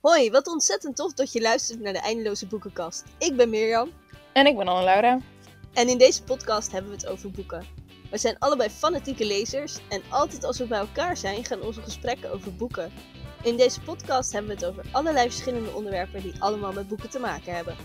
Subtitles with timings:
[0.00, 3.04] Hoi, wat ontzettend tof dat je luistert naar de Eindeloze Boekenkast.
[3.18, 3.90] Ik ben Mirjam
[4.32, 5.20] En ik ben Anne-Laura.
[5.74, 7.66] en in deze podcast hebben we het over boeken.
[8.10, 12.32] We zijn allebei fanatieke lezers en altijd als we bij elkaar zijn gaan onze gesprekken
[12.32, 12.92] over boeken.
[13.42, 17.18] In deze podcast hebben we het over allerlei verschillende onderwerpen die allemaal met boeken te
[17.18, 17.76] maken hebben.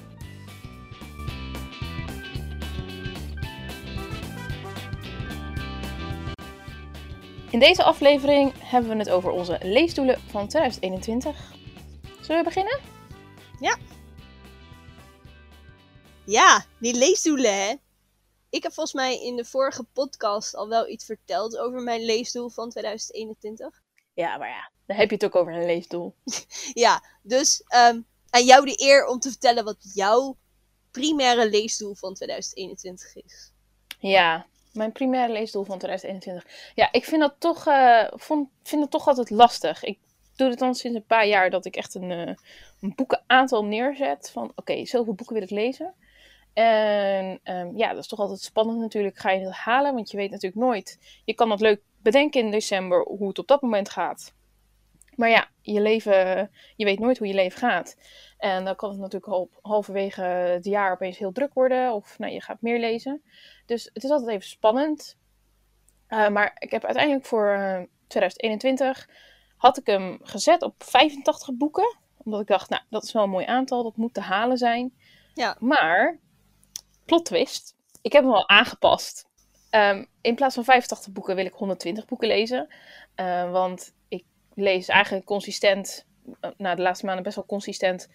[7.50, 11.62] In deze aflevering hebben we het over onze leesdoelen van 2021.
[12.24, 12.80] Zullen we beginnen?
[16.26, 17.76] Ja, die leesdoelen hè.
[18.50, 22.50] Ik heb volgens mij in de vorige podcast al wel iets verteld over mijn leesdoel
[22.50, 23.82] van 2021.
[24.14, 26.16] Ja, maar ja, dan heb je het ook over een leesdoel.
[26.74, 30.38] Ja, dus ehm, aan jou de eer om te vertellen wat jouw
[30.92, 33.52] primaire leesdoel van 2021 is.
[34.00, 36.72] Ja, mijn primaire leesdoel van 2021.
[36.76, 39.84] Ja, ik vind dat toch, eh, vond, vind dat toch altijd lastig.
[39.84, 40.00] Ik
[40.36, 42.36] doe het dan sinds een paar jaar dat ik echt een, eh,
[42.82, 44.30] een boekenaantal neerzet.
[44.32, 45.94] Van oké, zoveel boeken wil ik lezen.
[46.54, 49.18] En ehm, ja, dat is toch altijd spannend natuurlijk.
[49.18, 49.94] Ga je het halen?
[49.94, 51.00] Want je weet natuurlijk nooit.
[51.26, 54.34] Je kan dat leuk bedenken in december hoe het op dat moment gaat.
[55.16, 57.98] Maar ja, je leven, je weet nooit hoe je leven gaat.
[58.38, 61.94] En dan kan het natuurlijk al halverwege het jaar opeens heel druk worden.
[61.94, 63.22] Of nou, je gaat meer lezen.
[63.66, 65.18] Dus het is altijd even spannend.
[66.10, 69.10] Uh, maar ik heb uiteindelijk voor uh, 2021
[69.64, 71.96] had ik hem gezet op 85 boeken.
[72.24, 73.84] Omdat ik dacht, nou, dat is wel een mooi aantal.
[73.84, 74.94] Dat moet te halen zijn.
[75.34, 75.56] Ja.
[75.60, 76.20] Maar,
[77.06, 77.76] plot twist.
[78.02, 79.28] Ik heb hem al aangepast.
[79.72, 82.68] Um, in plaats van 85 boeken wil ik 120 boeken lezen.
[83.16, 86.06] Uh, want ik lees eigenlijk consistent,
[86.58, 88.10] na de laatste maanden best wel consistent,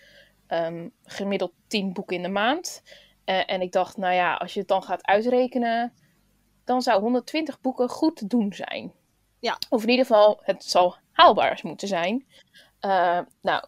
[0.48, 2.82] um, gemiddeld 10 boeken in de maand.
[3.24, 5.92] Uh, en ik dacht, nou ja, als je het dan gaat uitrekenen,
[6.64, 8.92] dan zou 120 boeken goed te doen zijn.
[9.38, 9.58] Ja.
[9.68, 12.26] Of in ieder geval, het zal haalbaar moeten zijn.
[12.80, 13.64] Uh, nou,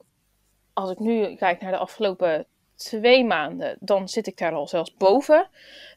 [0.72, 4.94] als ik nu kijk naar de afgelopen twee maanden, dan zit ik daar al zelfs
[4.94, 5.48] boven.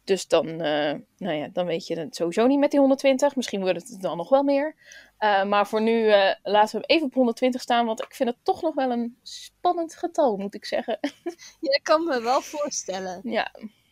[0.04, 3.36] Dus dan, uh, nou ja, dan weet je het sowieso niet met die 120.
[3.36, 4.76] Misschien wordt het dan nog wel meer.
[5.20, 8.38] Uh, maar voor nu uh, laten we even op 120 staan, want ik vind het
[8.44, 11.00] toch nog wel een spannend getal, moet ik zeggen.
[11.60, 13.20] Ja, ik kan me wel voorstellen.
[13.24, 13.52] Ja.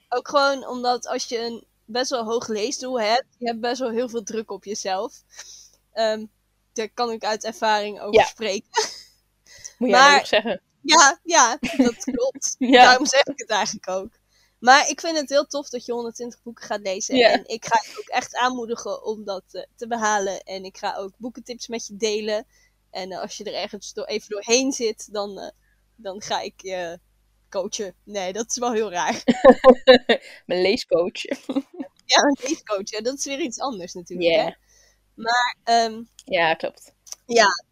[0.10, 3.90] Ook gewoon omdat als je een best wel hoog leesdoel hebt, je hebt best wel
[3.90, 5.24] heel veel druk op jezelf.
[5.94, 6.30] Um,
[6.74, 8.26] daar kan ik uit ervaring over Ja.
[8.26, 8.70] spreken.
[9.78, 10.62] Moet jij Maar- nog zeggen?
[10.84, 12.56] Ja, ja, dat klopt.
[12.58, 12.84] Ja.
[12.84, 14.10] Daarom zeg ik het eigenlijk ook.
[14.60, 17.16] Maar ik vind het heel tof dat je 120 boeken gaat lezen.
[17.16, 17.30] Ja.
[17.32, 20.42] En ik ga je ook echt aanmoedigen om dat eh, te behalen.
[20.42, 22.46] En ik ga ook boekentips met je delen.
[22.92, 25.50] En eh, als je er ergens door, even doorheen zit, dan, eh,
[25.96, 27.00] dan ga ik je
[27.50, 27.96] coachen.
[28.04, 29.24] Nee, dat is wel heel raar.
[30.46, 31.22] Mijn leescoach.
[32.06, 34.30] Ja, een leescoach, dat is weer iets anders natuurlijk.
[34.32, 34.44] Ja.
[34.44, 34.52] Hè?
[35.16, 36.94] Maar ehm, Ja, klopt.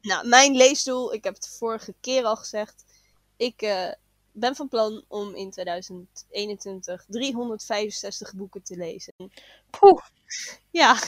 [0.01, 2.85] nou, mijn leesdoel, ik heb het vorige keer al gezegd.
[3.37, 3.91] Ik eh,
[4.31, 9.13] ben van plan om in 2021 365 boeken te lezen.
[9.69, 10.05] Poeh.
[10.71, 10.99] Ja,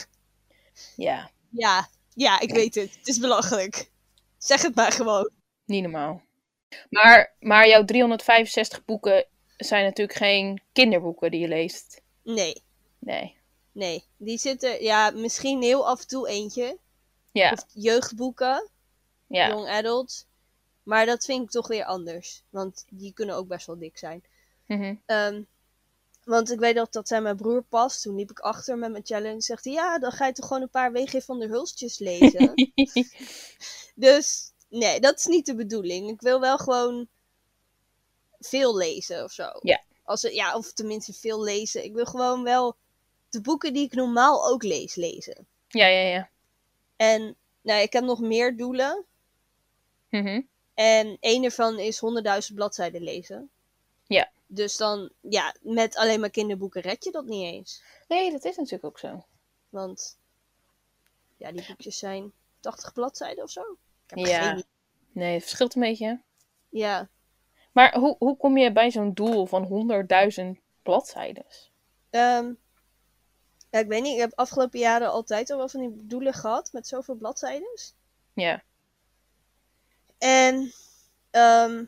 [0.96, 2.94] Ja, ja, ja, ik weet het.
[2.98, 3.90] Het is belachelijk.
[4.38, 5.30] Zeg het maar gewoon.
[5.64, 6.22] niet normaal.
[6.90, 9.26] Maar, maar jouw 365 boeken
[9.56, 12.00] zijn natuurlijk geen kinderboeken die je leest.
[12.22, 12.62] Nee,
[12.98, 13.36] Nee.
[13.72, 14.04] Nee.
[14.16, 16.78] Die zitten, ja, misschien heel af en toe eentje.
[17.32, 18.70] Ja, Of jeugdboeken,
[19.26, 19.48] ja.
[19.48, 20.26] young adult.
[20.82, 22.42] Maar dat vind ik toch weer anders.
[22.50, 24.24] Want die kunnen ook best wel dik zijn.
[24.66, 24.94] Mhm.
[25.06, 25.42] Ehm,
[26.24, 28.00] want ik weet dat dat zijn mijn broer pas.
[28.00, 29.40] Toen liep ik achter met mijn challenge.
[29.40, 32.52] Zegt hij, ja, dan ga je toch gewoon een paar WG van der Hulstjes lezen.
[33.94, 36.10] dus nee, dat is niet de bedoeling.
[36.10, 37.08] Ik wil wel gewoon
[38.38, 39.48] veel lezen of zo.
[39.60, 39.82] Ja.
[40.04, 41.84] Als ja, of tenminste veel lezen.
[41.84, 42.76] Ik wil gewoon wel
[43.32, 45.46] de boeken die ik normaal ook lees, lezen.
[45.68, 46.28] ja, ja, ja.
[46.96, 49.04] En nou, ik heb nog meer doelen.
[50.08, 50.40] Mhm.
[50.74, 52.00] En één ervan is
[52.50, 53.50] 100.000 bladzijden lezen.
[54.06, 54.30] Ja.
[54.46, 57.82] Dus dan, ja, met alleen maar kinderboeken red je dat niet eens.
[58.08, 59.24] Nee, dat is natuurlijk ook zo.
[59.68, 60.18] Want
[61.36, 63.60] ja, die boekjes zijn 80 bladzijden of zo.
[63.60, 63.78] Ik
[64.16, 64.52] heb Ja.
[64.52, 64.64] geen.
[65.12, 66.20] Nee, het verschilt een beetje.
[66.68, 67.08] Ja,
[67.72, 71.46] Maar hoe, hoe kom je bij zo'n doel van 100.000 bladzijden?
[72.10, 72.52] Ehm,
[73.72, 74.12] ja, ik weet niet.
[74.12, 77.78] Ik heb afgelopen jaren altijd al wel van die doelen gehad met zoveel bladzijden.
[78.32, 78.62] Ja.
[80.18, 80.72] En
[81.30, 81.84] ehm,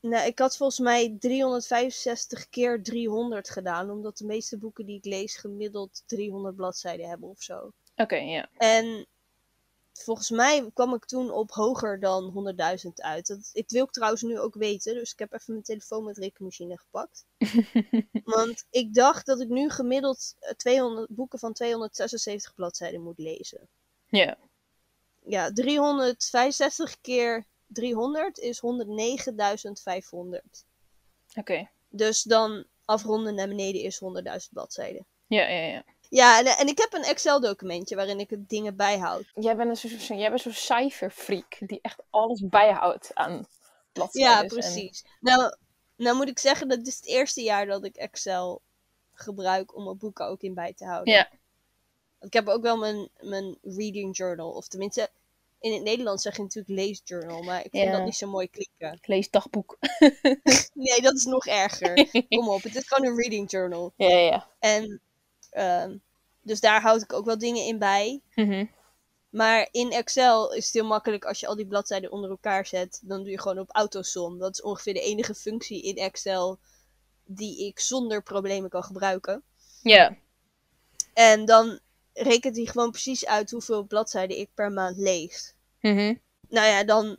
[0.00, 3.90] nou, ik had volgens mij 365 keer 300 gedaan.
[3.90, 7.72] Omdat de meeste boeken die ik lees gemiddeld 300 bladzijden hebben of zo.
[7.96, 8.48] Oké, ja.
[8.56, 9.06] En
[9.92, 12.54] volgens mij kwam ik toen op hoger dan
[12.84, 13.26] 100.000 uit.
[13.26, 14.94] Dat, ik wil ik trouwens nu ook weten.
[14.94, 17.24] Dus ik heb even mijn telefoon met rekenmachine gepakt.
[18.24, 23.68] Want ik dacht dat ik nu gemiddeld eh, 200 boeken van 276 bladzijden moet lezen.
[24.08, 24.38] ja.
[25.26, 28.64] Ja, 365 keer 300 is 109.500.
[31.34, 31.68] Oké.
[31.88, 34.10] Dus dan afronden naar beneden is 100.000
[34.50, 35.06] bladzijden.
[35.26, 35.84] Ja, ja, ja.
[36.10, 39.24] Ja, en, en ik heb een Excel-documentje waarin ik het dingen bijhoud.
[39.34, 43.46] Jij bent een jij bent zo'n cijferfreak die echt alles bijhoudt aan
[43.92, 44.30] bladzijden.
[44.32, 45.04] Ja, precies.
[45.20, 45.54] Nou,
[45.96, 48.62] nou moet ik zeggen, dat is het eerste jaar dat ik Excel
[49.12, 51.14] gebruik om mijn boeken ook in bij te houden.
[51.14, 51.28] Ja.
[52.20, 55.08] Ik heb ook wel mijn, mijn reading journal, of tenminste,
[55.60, 57.92] in het Nederlands zeg je natuurlijk leesjournal, maar ik vind Ja.
[57.96, 58.92] dat niet zo mooi klinken.
[58.92, 59.78] Ik lees dagboek.
[60.74, 62.08] Nee, dat is nog erger.
[62.28, 63.92] Kom op, het is gewoon een reading journal.
[63.96, 64.48] ja, ja, ja.
[64.58, 65.00] En
[65.50, 65.96] ehm,
[66.42, 68.20] dus daar houd ik ook wel dingen in bij.
[68.34, 68.66] Mhm.
[69.30, 73.00] Maar in Excel is het heel makkelijk als je al die bladzijden onder elkaar zet.
[73.02, 74.38] Dan doe je gewoon op autosom.
[74.38, 76.58] Dat is ongeveer de enige functie in Excel
[77.24, 79.42] die ik zonder problemen kan gebruiken.
[79.82, 80.16] Ja.
[81.14, 81.78] En dan
[82.12, 85.54] rekent hij gewoon precies uit hoeveel bladzijden ik per maand lees.
[85.80, 86.14] Mhm.
[86.48, 87.18] Nou ja, dan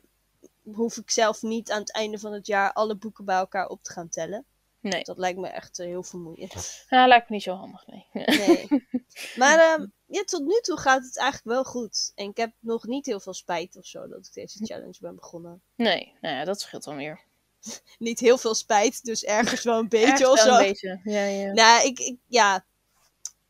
[0.63, 3.84] hoef ik zelf niet aan het einde van het jaar alle boeken bij elkaar op
[3.84, 4.45] te gaan tellen.
[4.81, 5.04] Nee.
[5.04, 6.86] Dat lijkt me echt eh, heel vermoeiend.
[6.89, 8.07] Ja, lijkt me niet zo handig, nee.
[8.13, 8.68] Nee.
[9.42, 12.12] maar ehm, ja, tot nu toe gaat het eigenlijk wel goed.
[12.16, 15.16] En ik heb nog niet heel veel spijt of zo dat ik deze challenge ben
[15.16, 15.62] begonnen.
[15.75, 17.24] Nee, nou ja, dat scheelt dan weer.
[17.98, 20.51] Niet heel veel spijt, dus ergens wel een beetje Ergens of zo.
[20.51, 21.01] een beetje.
[21.04, 21.51] Ja, ja.
[21.51, 22.66] Nou, ik, ik ja.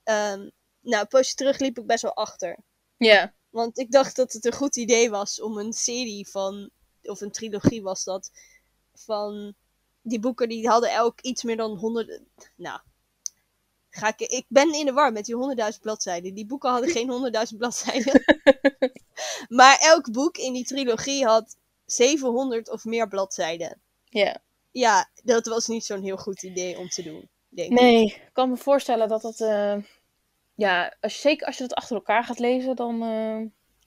[0.03, 0.49] Ehm,
[0.81, 2.57] nou, een poosje terug liep ik best wel achter.
[2.97, 3.33] Ja.
[3.49, 6.69] Want ik dacht dat het een goed idee was om een serie van,
[7.03, 8.31] of een trilogie was dat,
[8.93, 9.55] van
[10.01, 12.21] die boeken die hadden elk iets meer dan 100.
[12.55, 12.79] Nou,
[13.89, 15.35] ga ik, ik ben in de war met die
[15.73, 16.33] 100.000 bladzijden.
[16.33, 18.23] Die boeken hadden geen 100.000 bladzijden.
[19.49, 23.81] maar elk boek in die trilogie had 700 of meer bladzijden.
[24.03, 24.37] Ja.
[24.71, 27.71] Ja, dat was niet zo'n heel goed idee om te doen, denk.
[27.71, 29.39] Nee, ik kan me voorstellen dat dat...
[29.39, 29.77] eh,
[30.55, 33.01] ja, als je, zeker als je dat achter elkaar gaat lezen, dan...
[33.01, 33.37] eh,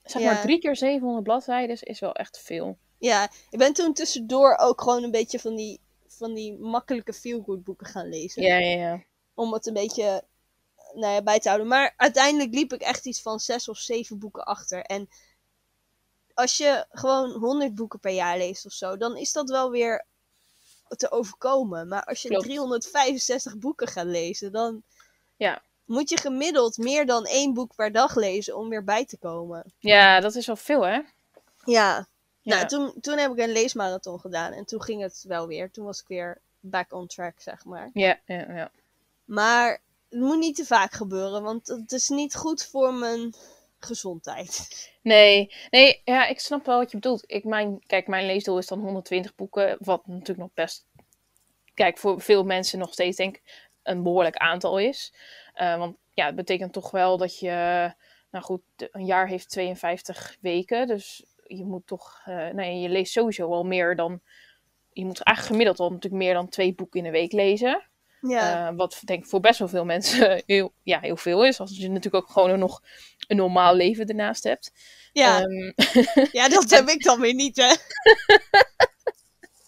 [0.03, 0.31] zeg Ja.
[0.31, 2.77] maar drie keer 700 bladzijden is wel echt veel.
[2.97, 5.79] Ja, ik ben toen tussendoor ook gewoon een beetje van die,
[6.17, 8.41] van die makkelijke feel-good boeken gaan lezen.
[8.43, 9.03] Ja, ja, ja.
[9.33, 10.23] Om het een beetje
[10.93, 11.67] nou ja, bij te houden.
[11.67, 14.81] Maar uiteindelijk liep ik echt iets van zes of zeven boeken achter.
[14.81, 15.09] En
[16.33, 20.05] als je gewoon 100 boeken per jaar leest of zo, dan is dat wel weer
[20.87, 21.87] te overkomen.
[21.87, 22.43] Maar als je Klopt.
[22.43, 24.83] 365 boeken gaat lezen, dan
[25.37, 25.61] Ja.
[25.85, 29.73] moet je gemiddeld meer dan één boek per dag lezen om weer bij te komen.
[29.79, 31.01] Ja, dat is wel veel, hè?
[31.65, 32.07] Ja,
[32.45, 32.55] Ja.
[32.55, 35.71] nou, toen, toen heb ik een leesmarathon gedaan en toen ging het wel weer.
[35.71, 37.89] Toen was ik weer back on track, zeg maar.
[37.93, 38.71] Ja, ja, ja.
[39.25, 43.33] Maar het moet niet te vaak gebeuren, want het is niet goed voor mijn
[43.79, 44.67] gezondheid.
[45.01, 47.23] Nee, nee, ja, ik snap wel wat je bedoelt.
[47.27, 50.85] Ik, mijn, kijk, mijn leesdoel is dan 120 boeken, wat natuurlijk nog best,
[51.73, 55.13] kijk, voor veel mensen nog steeds denk ik een behoorlijk aantal is.
[55.53, 57.93] Eh, want ja, het betekent toch wel dat je,
[58.31, 63.11] nou goed, een jaar heeft 52 weken, dus je moet toch, eh nee, je leest
[63.11, 64.21] sowieso wel meer dan,
[64.91, 67.83] je moet eigenlijk gemiddeld al natuurlijk meer dan twee boeken in de week lezen.
[68.21, 71.59] Ja, Eh, wat denk ik voor best wel veel mensen heel, ja, heel veel is.
[71.59, 72.81] Als je natuurlijk ook gewoon nog
[73.27, 74.71] een normaal leven ernaast hebt.
[75.13, 75.41] ja.
[75.41, 75.71] Ehm,
[76.31, 77.73] ja dat heb ik dan weer niet, hè?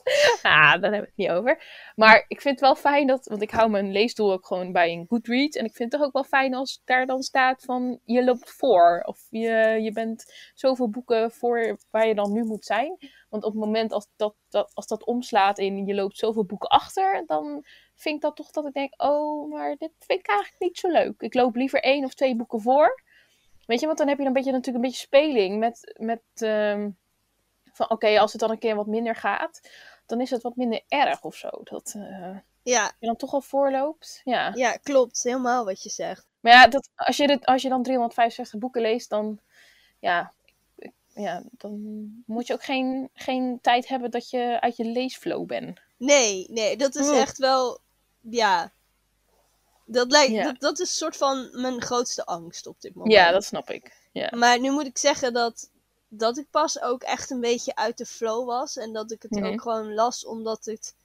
[0.42, 1.64] ah, daar hebben we het niet over.
[1.96, 4.92] Maar ik vind het wel fijn dat, want ik hou mijn leesdoel ook gewoon bij
[4.92, 5.58] een Goodreads.
[5.58, 8.52] En ik vind het toch ook wel fijn als daar dan staat van je loopt
[8.52, 9.04] voor.
[9.06, 12.98] Of je, je bent zoveel boeken voor waar je dan nu moet zijn.
[13.30, 16.70] Want op het moment als dat, dat, als dat omslaat in je loopt zoveel boeken
[16.70, 20.62] achter, dan vind ik dat toch dat ik denk, oh, maar dit vind ik eigenlijk
[20.62, 21.22] niet zo leuk.
[21.22, 23.02] Ik loop liever één of twee boeken voor.
[23.66, 26.90] Weet je, want dan heb je een beetje, natuurlijk een beetje speling met, met ehm,
[27.78, 29.70] van oké, als het dan een keer wat minder gaat,
[30.08, 31.50] dan is het wat minder erg of zo.
[31.64, 34.22] Dat eh, Ja, je dan toch al voorloopt.
[34.24, 34.52] Ja.
[34.56, 35.24] ja, klopt.
[35.24, 36.28] Helemaal wat je zegt.
[36.40, 39.40] Maar ja, dat, als, je dit, als je dan 365 boeken leest, dan,
[40.00, 40.34] ja,
[41.14, 45.80] ja, dan moet je ook geen, geen tijd hebben dat je uit je leesflow bent.
[45.98, 47.80] Nee, nee, dat is echt wel...
[48.22, 48.72] Ja.
[49.86, 50.44] Dat, lijkt, Ja.
[50.44, 53.14] dat, dat is een soort van mijn grootste angst op dit moment.
[53.14, 54.10] Ja, dat snap ik.
[54.12, 54.32] Ja.
[54.36, 55.70] Maar nu moet ik zeggen dat,
[56.08, 58.78] dat ik pas ook echt een beetje uit de flow was.
[58.78, 59.46] En dat ik het Mhm.
[59.46, 60.96] ook gewoon las omdat het,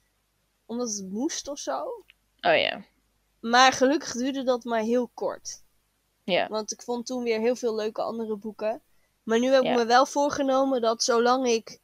[0.65, 1.83] omdat het moest of zo.
[2.41, 2.83] Oh ja.
[3.39, 5.61] Maar gelukkig duurde dat maar heel kort.
[6.23, 6.47] Ja.
[6.47, 8.81] Want ik vond toen weer heel veel leuke andere boeken.
[9.23, 9.71] Maar nu heb Ja.
[9.71, 11.79] ik me wel voorgenomen dat zolang ik...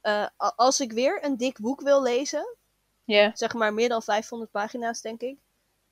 [0.00, 2.56] eh, als ik weer een dik boek wil lezen...
[3.04, 3.30] Ja.
[3.34, 5.38] zeg maar meer dan 500 pagina's, denk ik.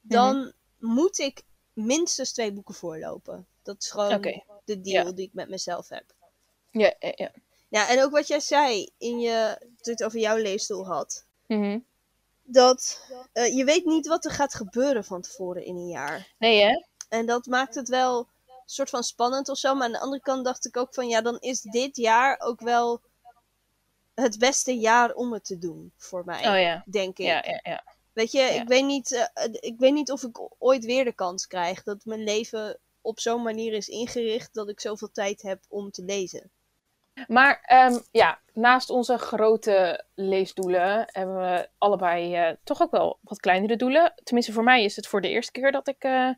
[0.00, 3.46] Dan moet ik minstens twee boeken voorlopen.
[3.62, 4.22] Dat is gewoon
[4.64, 5.12] de deal Ja.
[5.12, 6.04] die ik met mezelf heb.
[6.80, 7.30] Ja, ja, ja.
[7.68, 11.24] Ja, en ook wat jij zei in je, toen je het over jouw leesstoel had.
[11.46, 11.78] Mhm.
[12.42, 13.00] Dat
[13.32, 16.32] eh, je weet niet wat er gaat gebeuren van tevoren in een jaar.
[16.38, 16.84] Nee, hè?
[17.08, 19.74] En dat maakt het wel een soort van spannend of zo.
[19.74, 22.60] Maar aan de andere kant dacht ik ook van ja, dan is dit jaar ook
[22.60, 23.00] wel
[24.14, 26.82] het beste jaar om het te doen voor mij, Oh ja.
[26.86, 27.26] denk ik.
[27.26, 27.84] Ja, ja, ja.
[28.12, 31.46] Weet je, ik, weet niet, eh, ik weet niet of ik ooit weer de kans
[31.46, 35.90] krijg dat mijn leven op zo'n manier is ingericht dat ik zoveel tijd heb om
[35.90, 36.50] te lezen.
[37.26, 43.40] Maar ehm, ja, naast onze grote leesdoelen hebben we allebei eh, toch ook wel wat
[43.40, 44.12] kleinere doelen.
[44.24, 46.30] Tenminste, voor mij is het voor de eerste keer dat ik eh,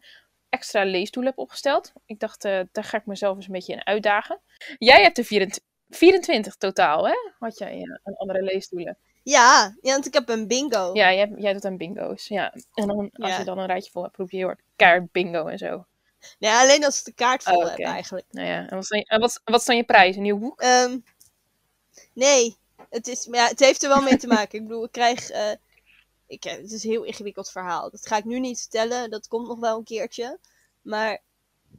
[0.48, 1.92] extra leesdoelen heb opgesteld.
[2.06, 4.40] Ik dacht, eh, daar ga ik mezelf eens een beetje in uitdagen.
[4.78, 7.14] Jij hebt er 24, 24 totaal, hè?
[7.38, 8.98] Had jij aan andere leesdoelen?
[9.22, 10.90] Ja, ja, want ik heb een bingo.
[10.92, 12.28] Ja, jij, jij doet aan bingo's.
[12.28, 12.54] Ja.
[12.74, 13.38] En dan, als Ja.
[13.38, 15.84] je dan een rijtje vol hebt, roep je heel hard keihard bingo en zo.
[16.38, 18.26] Nee, alleen als ik de kaart vol Oh, heb eigenlijk.
[18.30, 20.16] Nou ja, en wat, zijn, en wat, wat is dan je prijs?
[20.16, 20.60] Een nieuw boek?
[20.60, 20.98] Ehm,
[22.12, 22.56] nee,
[22.90, 24.58] het, is, ja, het heeft er wel mee te maken.
[24.58, 25.30] Ik bedoel, ik krijg.
[25.30, 25.50] eh,
[26.26, 27.90] ik, het is een heel ingewikkeld verhaal.
[27.90, 29.10] Dat ga ik nu niet vertellen.
[29.10, 30.38] Dat komt nog wel een keertje.
[30.82, 31.18] Maar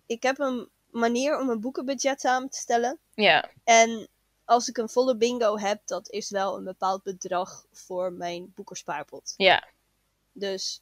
[0.06, 3.00] ik heb een manier om een boekenbudget samen te stellen.
[3.14, 4.08] Ja, En
[4.46, 9.34] als ik een volle bingo heb, dat is wel een bepaald bedrag voor mijn boekerspaarpot.
[9.38, 9.68] ja,
[10.32, 10.82] Dus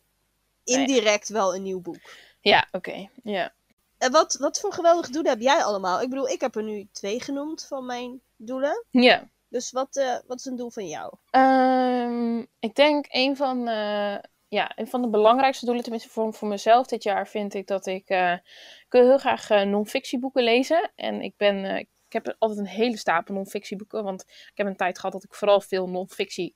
[0.64, 0.78] ja.
[0.78, 2.12] indirect wel een nieuw boek.
[2.42, 3.10] Ja, oké.
[3.24, 3.54] Ja.
[3.98, 6.02] En wat, wat voor geweldige doelen heb jij allemaal?
[6.02, 8.86] Ik bedoel, ik heb er nu twee genoemd van mijn doelen.
[8.92, 9.30] ja.
[9.50, 11.14] Dus wat, eh, wat is een doel van jou?
[11.30, 14.18] Ehm, ik denk een van, eh,
[14.48, 17.86] ja, een van de belangrijkste doelen, tenminste voor, voor mezelf dit jaar, vind ik dat
[17.86, 20.92] ik, eh, ik wil heel graag non-fictieboeken lezen.
[20.96, 24.98] En ik ben, ik heb altijd een hele stapel non-fictieboeken, want ik heb een tijd
[24.98, 26.56] gehad dat ik vooral veel non-fictie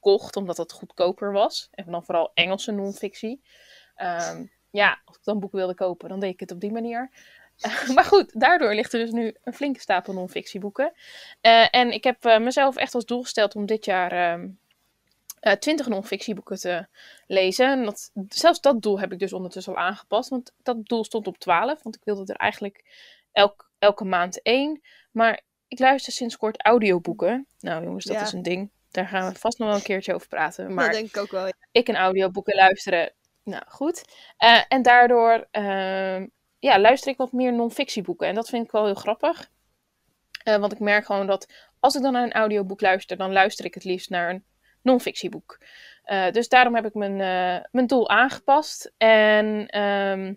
[0.00, 1.68] kocht, omdat dat goedkoper was.
[1.70, 3.42] En dan vooral Engelse non-fictie.
[3.94, 4.44] Ehm,
[4.74, 7.10] ja, als ik dan boeken wilde kopen, dan deed ik het op die manier.
[7.94, 10.92] maar goed, daardoor ligt er dus nu een flinke stapel non-fictieboeken.
[11.40, 14.48] Eh, en ik heb eh, mezelf echt als doel gesteld om dit jaar ehm,
[15.40, 16.86] eh 20 non-fictieboeken te
[17.26, 17.66] lezen.
[17.66, 20.28] En dat, zelfs dat doel heb ik dus ondertussen al aangepast.
[20.28, 21.82] Want dat doel stond op 12.
[21.82, 22.84] Want ik wilde er eigenlijk
[23.32, 24.80] elk, elke maand één.
[25.12, 27.46] Maar ik luister sinds kort audioboeken.
[27.60, 28.22] Nou jongens, dat Ja.
[28.22, 28.70] is een ding.
[28.90, 30.74] Daar gaan we vast nog wel een keertje over praten.
[30.74, 31.46] Maar Dat denk ik ook wel.
[31.46, 31.52] ja.
[31.72, 33.12] ik en audioboeken luisteren.
[33.44, 34.04] Nou, goed.
[34.36, 36.26] Eh, en daardoor ehm,
[36.58, 38.28] ja, luister ik wat meer non-fictieboeken.
[38.28, 39.50] En dat vind ik wel heel grappig.
[40.44, 43.64] Eh, want ik merk gewoon dat als ik dan naar een audioboek luister, dan luister
[43.64, 44.44] ik het liefst naar een
[44.82, 45.58] non-fictieboek.
[46.02, 47.16] Eh, dus daarom heb ik mijn,
[47.70, 48.92] mijn doel aangepast.
[48.96, 50.34] En ehm,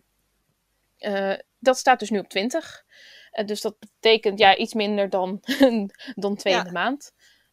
[0.97, 2.85] eh, dat staat dus nu op 20.
[3.31, 5.39] Eh, dus dat betekent ja, iets minder dan,
[6.15, 6.59] dan twee Ja.
[6.59, 7.11] in de maand.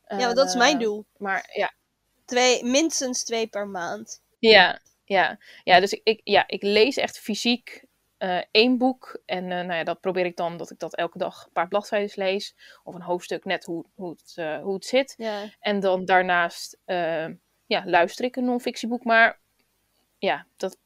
[0.09, 1.07] Ja, dat is mijn doel.
[1.17, 1.73] Maar ja,
[2.25, 4.23] Twee, minstens twee per maand.
[4.39, 5.39] Ja, ja.
[5.65, 7.85] ja dus ik, ik, ja, ik lees echt fysiek
[8.25, 9.21] eh, één boek.
[9.27, 11.69] En eh, nou ja, dat probeer ik dan dat ik dat elke dag een paar
[11.69, 12.55] bladzijden lees.
[12.85, 15.15] Of een hoofdstuk, net hoe, hoe, het, eh, hoe het zit.
[15.17, 15.51] Ja.
[15.61, 16.79] En dan daarnaast
[17.67, 19.05] ja, luister ik een non-fictieboek.
[19.05, 19.41] Maar
[20.19, 20.79] ja, dat,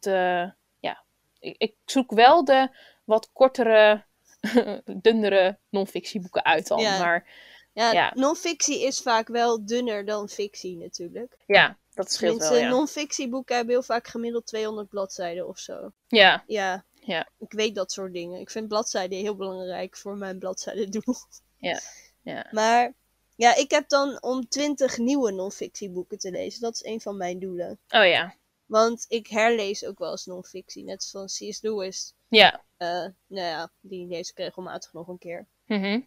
[0.80, 1.04] ja.
[1.38, 2.68] Ik, ik zoek wel de
[3.04, 4.04] wat kortere,
[5.02, 6.80] dunnere non-fictieboeken uit dan.
[6.80, 6.98] Ja.
[6.98, 7.26] Maar
[7.72, 8.12] Ja, Ja.
[8.14, 11.36] non-fictie is vaak wel dunner dan fictie natuurlijk.
[11.46, 12.68] ja, dat scheelt wel, ja.
[12.68, 15.92] non-fictieboeken hebben heel vaak gemiddeld 200 bladzijden of zo.
[16.08, 17.28] Ja, Ja, Ja.
[17.38, 18.40] ik weet dat soort dingen.
[18.40, 21.14] Ik vind bladzijden heel belangrijk voor mijn bladzijdendoel.
[21.56, 21.80] ja,
[22.22, 22.46] ja.
[22.58, 22.94] Maar
[23.36, 26.60] ja, ik heb dan om 20 nieuwe non-fictieboeken te lezen.
[26.60, 27.78] Dat is een van mijn doelen.
[27.88, 28.34] Oh ja,
[28.66, 30.84] Want ik herlees ook wel eens non-fictie.
[30.84, 31.60] Net zoals C.S.
[31.62, 32.14] Lewis.
[32.28, 32.64] ja.
[32.76, 35.46] Eh, nou ja, die lees ik regelmatig nog een keer.
[35.66, 36.00] Mhm.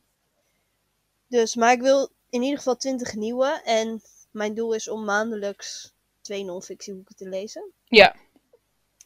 [1.28, 3.62] Dus, maar ik wil in ieder geval 20 nieuwe.
[3.64, 7.72] En mijn doel is om maandelijks twee non-fictieboeken te lezen.
[7.86, 8.16] Ja,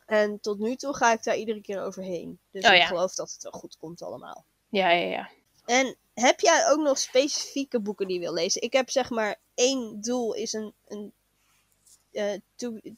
[0.05, 2.39] En tot nu toe ga ik daar iedere keer overheen.
[2.51, 2.85] Dus Oh ik ja.
[2.85, 4.45] geloof dat het wel goed komt allemaal.
[4.69, 5.29] ja, ja, ja.
[5.65, 8.61] En heb jij ook nog specifieke boeken die je wil lezen?
[8.61, 11.13] Ik heb zeg maar één doel is een, een
[12.11, 12.39] eh,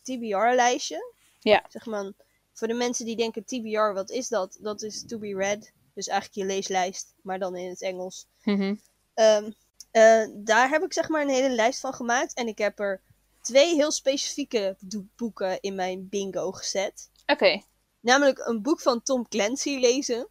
[0.02, 1.14] TBR-lijstje.
[1.40, 1.66] Ja.
[1.70, 2.12] Zeg maar,
[2.54, 4.58] voor de mensen die denken TBR, wat is dat?
[4.62, 5.72] Dat is to be read.
[5.94, 8.26] Dus eigenlijk je leeslijst, maar dan in het Engels.
[9.14, 9.52] Ehm,
[9.98, 12.34] eh, daar heb ik zeg maar een hele lijst van gemaakt.
[12.34, 13.02] En ik heb er
[13.42, 14.78] twee heel specifieke
[15.16, 17.10] boeken in mijn bingo gezet.
[17.26, 17.62] Oké.
[18.00, 20.28] Namelijk een boek van Tom Clancy lezen.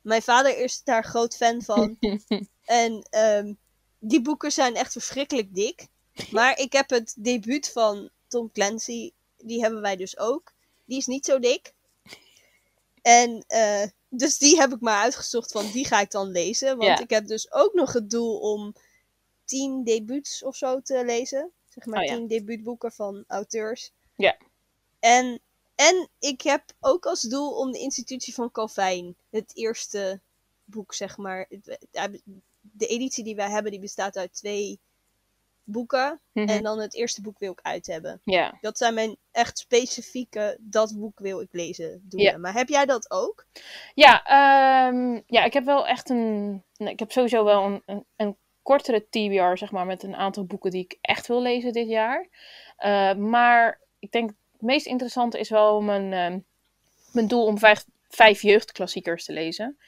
[0.00, 1.96] Mijn vader is daar groot fan van.
[2.64, 3.54] en ehm,
[3.98, 5.86] die boeken zijn echt verschrikkelijk dik.
[6.30, 9.12] Maar ik heb het debuut van Tom Clancy.
[9.36, 10.52] Die hebben wij dus ook.
[10.84, 11.72] Die is niet zo dik.
[13.02, 16.76] En eh, dus die heb ik maar uitgezocht van die ga ik dan lezen.
[16.76, 16.98] Want Ja.
[16.98, 18.74] ik heb dus ook nog het doel om
[19.44, 21.50] tien debuuts of zo te lezen.
[21.68, 22.14] Zeg maar Oh ja.
[22.16, 23.92] tien debuutboeken van auteurs.
[24.16, 24.36] Ja.
[25.00, 25.40] En,
[25.74, 29.16] en ik heb ook als doel om de institutie van Calvijn.
[29.30, 30.20] Het eerste
[30.64, 31.48] boek, zeg maar.
[32.60, 34.80] De editie die wij hebben, die bestaat uit twee
[35.70, 36.20] boeken.
[36.32, 36.48] Mhm.
[36.48, 38.20] En dan het eerste boek wil ik uit hebben.
[38.24, 38.58] Ja.
[38.60, 42.32] Dat zijn mijn echt specifieke, dat boek wil ik lezen doelen.
[42.32, 42.38] Ja.
[42.38, 43.46] Maar heb jij dat ook?
[43.94, 46.62] Ja, ehm, ja, ik heb wel echt een.
[46.76, 50.44] nee, ik heb sowieso wel een, een, een kortere TBR, zeg maar, met een aantal
[50.44, 52.28] boeken die ik echt wil lezen dit jaar.
[52.78, 56.40] Uh, maar ik denk het meest interessante is wel mijn, uh,
[57.12, 59.78] mijn doel om vijf, vijf jeugdklassiekers te lezen.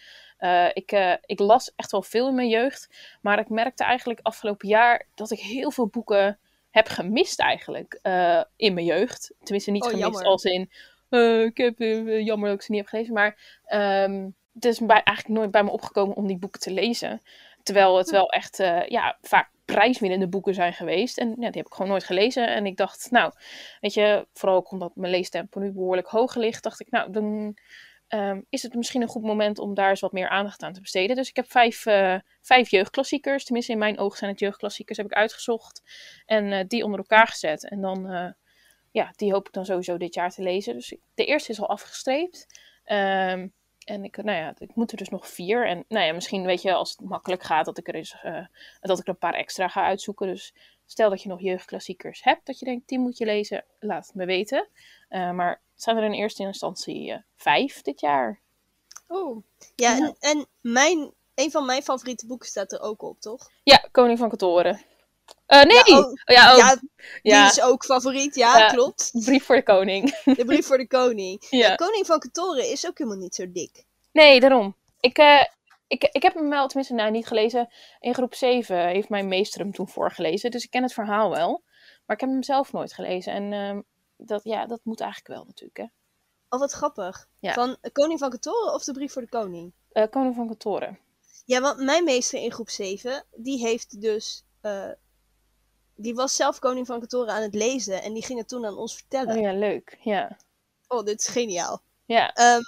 [0.41, 2.89] Uh, ik, uh, ik, las echt wel veel in mijn jeugd,
[3.21, 6.39] maar ik merkte eigenlijk afgelopen jaar dat ik heel veel boeken
[6.71, 9.35] heb gemist eigenlijk uh, in mijn jeugd.
[9.43, 10.25] Tenminste niet Oh, gemist jammer.
[10.25, 10.71] als in,
[11.11, 14.79] eh, ik heb eh, jammer dat ik ze niet heb gelezen, maar ehm, het is
[14.79, 17.21] bij, eigenlijk nooit bij me opgekomen om die boeken te lezen.
[17.63, 21.19] Terwijl het wel echt eh, ja, vaak prijswinnende boeken zijn geweest.
[21.19, 22.49] En ja, die heb ik gewoon nooit gelezen.
[22.49, 23.33] En ik dacht, nou,
[23.81, 27.57] weet je, vooral ook omdat mijn leestempo nu behoorlijk hoog ligt, dacht ik, nou, dan
[28.11, 30.81] ehm, is het misschien een goed moment om daar eens wat meer aandacht aan te
[30.81, 31.17] besteden.
[31.17, 35.07] Dus ik heb vijf, eh, vijf jeugdklassiekers, tenminste in mijn ogen zijn het jeugdklassiekers, heb
[35.07, 35.83] ik uitgezocht.
[36.27, 37.69] En eh, die onder elkaar gezet.
[37.69, 38.31] En dan, eh,
[38.91, 40.75] ja, die hoop ik dan sowieso dit jaar te lezen.
[40.75, 42.47] Dus de eerste is al afgestreept.
[42.85, 43.49] Ehm,
[43.85, 45.67] en ik, nou ja, ik moet er dus nog vier.
[45.67, 48.17] En nou ja, misschien weet je, als het makkelijk gaat, dat ik er, eens,
[48.81, 50.27] dat ik er een paar extra ga uitzoeken.
[50.27, 50.55] Dus
[50.91, 54.15] stel dat je nog jeugdklassiekers hebt, dat je denkt, die moet je lezen, laat het
[54.15, 54.69] me weten.
[55.09, 58.41] Eh, maar het zijn er in eerste instantie eh, vijf dit jaar.
[59.07, 59.43] Oh.
[59.75, 59.97] Ja.
[59.97, 63.51] En, en mijn, een van mijn favoriete boeken staat er ook op, toch?
[63.63, 64.81] Ja, Koning van Katoren.
[65.47, 65.83] Eh, nee!
[65.85, 66.81] Ja, oh, oh, ja, oh, ja,
[67.23, 68.35] ja, die is ook favoriet.
[68.35, 69.11] Ja, klopt.
[69.25, 70.21] brief voor de koning.
[70.37, 71.47] De brief voor de koning.
[71.51, 71.75] ja.
[71.75, 73.85] Koning van Katoren is ook helemaal niet zo dik.
[74.13, 74.77] Nee, daarom.
[75.01, 75.19] Ik,
[75.91, 77.69] ik, ik heb hem wel, tenminste, nou niet gelezen.
[78.01, 80.51] In groep 7 heeft mijn meester hem toen voorgelezen.
[80.51, 81.63] Dus ik ken het verhaal wel.
[82.07, 83.33] Maar ik heb hem zelf nooit gelezen.
[83.33, 83.81] En ehm,
[84.17, 85.87] dat, ja, dat moet eigenlijk wel natuurlijk, hè.
[86.49, 87.29] Oh, wat grappig.
[87.39, 87.53] Ja.
[87.53, 89.73] Van Koning van Katoren of de brief voor de koning?
[89.93, 90.99] Eh, Koning van Katoren.
[91.45, 94.45] Ja, want mijn meester in groep 7, die heeft dus...
[94.61, 94.91] eh,
[95.95, 98.77] die was zelf Koning van Katoren aan het lezen en die ging het toen aan
[98.77, 99.37] ons vertellen.
[99.37, 99.99] Oh ja, leuk.
[100.01, 100.37] Ja.
[100.89, 101.83] Oh, dit is geniaal.
[102.05, 102.33] Ja.
[102.33, 102.61] Ehm,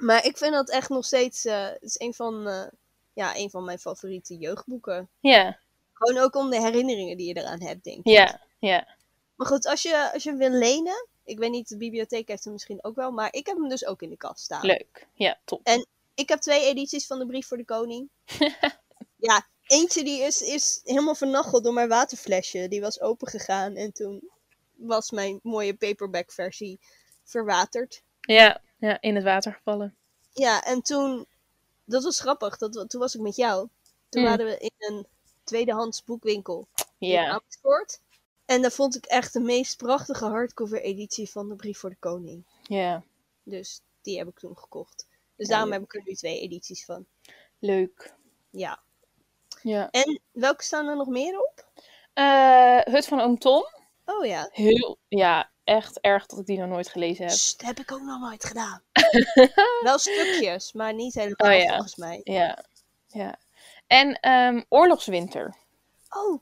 [0.00, 1.44] maar ik vind dat echt nog steeds...
[1.44, 2.66] eh, het is een van, eh,
[3.12, 5.08] ja, een van mijn favoriete jeugdboeken.
[5.20, 5.58] Ja.
[5.92, 8.06] Gewoon ook om de herinneringen die je eraan hebt, denk ik.
[8.12, 8.40] Ja.
[8.58, 8.96] Ja.
[9.34, 11.08] Maar goed, als je, als je hem wil lenen...
[11.24, 13.10] Ik weet niet, de bibliotheek heeft hem misschien ook wel.
[13.10, 14.66] Maar ik heb hem dus ook in de kast staan.
[14.66, 15.06] Leuk.
[15.14, 15.60] Ja, top.
[15.62, 18.08] En- Ik heb twee edities van de Brief voor de Koning.
[19.28, 22.68] ja, eentje die is, is helemaal vernacheld door mijn waterflesje.
[22.68, 24.30] Die was opengegaan en toen
[24.74, 26.80] was mijn mooie paperback versie
[27.24, 28.02] verwaterd.
[28.20, 28.60] Ja.
[28.80, 29.96] Ja, in het water gevallen.
[30.32, 31.26] Ja, en toen...
[31.84, 32.56] Dat was grappig.
[32.56, 33.68] Dat, toen was ik met jou.
[34.08, 34.28] Toen Mm.
[34.28, 35.06] waren we in een
[35.44, 37.28] tweedehands boekwinkel in Ja.
[37.28, 38.00] Amersfoort.
[38.44, 41.96] En daar vond ik echt de meest prachtige hardcover editie van de Brief voor de
[41.98, 42.44] Koning.
[42.62, 43.02] Ja.
[43.42, 45.06] Dus die heb ik toen gekocht.
[45.36, 45.78] Dus Ja, daarom leuk.
[45.80, 47.06] heb ik er nu twee edities van.
[47.58, 48.14] Leuk.
[48.50, 48.80] Ja.
[49.62, 49.90] Ja.
[49.90, 51.66] En welke staan er nog meer op?
[52.12, 53.64] Eh, Hut van Oom Tom.
[54.04, 54.48] Oh ja.
[54.52, 57.34] Heel, ja, echt erg dat ik die nog nooit gelezen heb.
[57.34, 58.82] Sst, heb ik ook nog nooit gedaan.
[59.82, 61.68] Wel stukjes, maar niet helemaal Oh ja.
[61.68, 62.20] volgens mij.
[62.24, 62.64] Ja,
[63.06, 63.36] ja.
[63.86, 65.54] En ehm, Oorlogswinter.
[66.10, 66.40] Oh.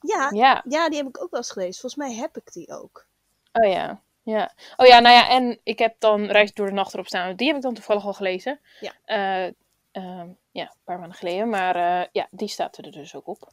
[0.00, 1.80] Ja, Ja, ja, die heb ik ook wel eens gelezen.
[1.80, 3.06] Volgens mij heb ik die ook.
[3.52, 4.00] oh ja.
[4.22, 4.52] Ja.
[4.76, 7.36] Oh ja, nou ja, en ik heb dan Reis door de Nacht erop staan.
[7.36, 8.60] Die heb ik dan toevallig al gelezen.
[8.80, 8.92] Ja.
[9.04, 9.44] Eh,
[9.92, 11.48] ehm, ja, een paar maanden geleden.
[11.48, 13.50] Maar eh, ja, die staat er dus ook op.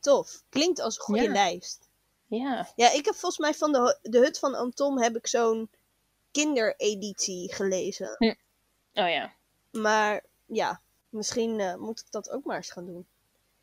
[0.00, 0.42] Tof.
[0.48, 1.32] Klinkt als een goede Ja.
[1.32, 1.88] lijst.
[2.30, 2.68] Ja.
[2.76, 5.70] Ja, ik heb volgens mij van de, de hut van Oom Tom heb ik zo'n
[6.30, 8.16] kindereditie gelezen.
[8.94, 9.32] Oh ja.
[9.70, 13.06] Maar ja, misschien eh, moet ik dat ook maar eens gaan doen.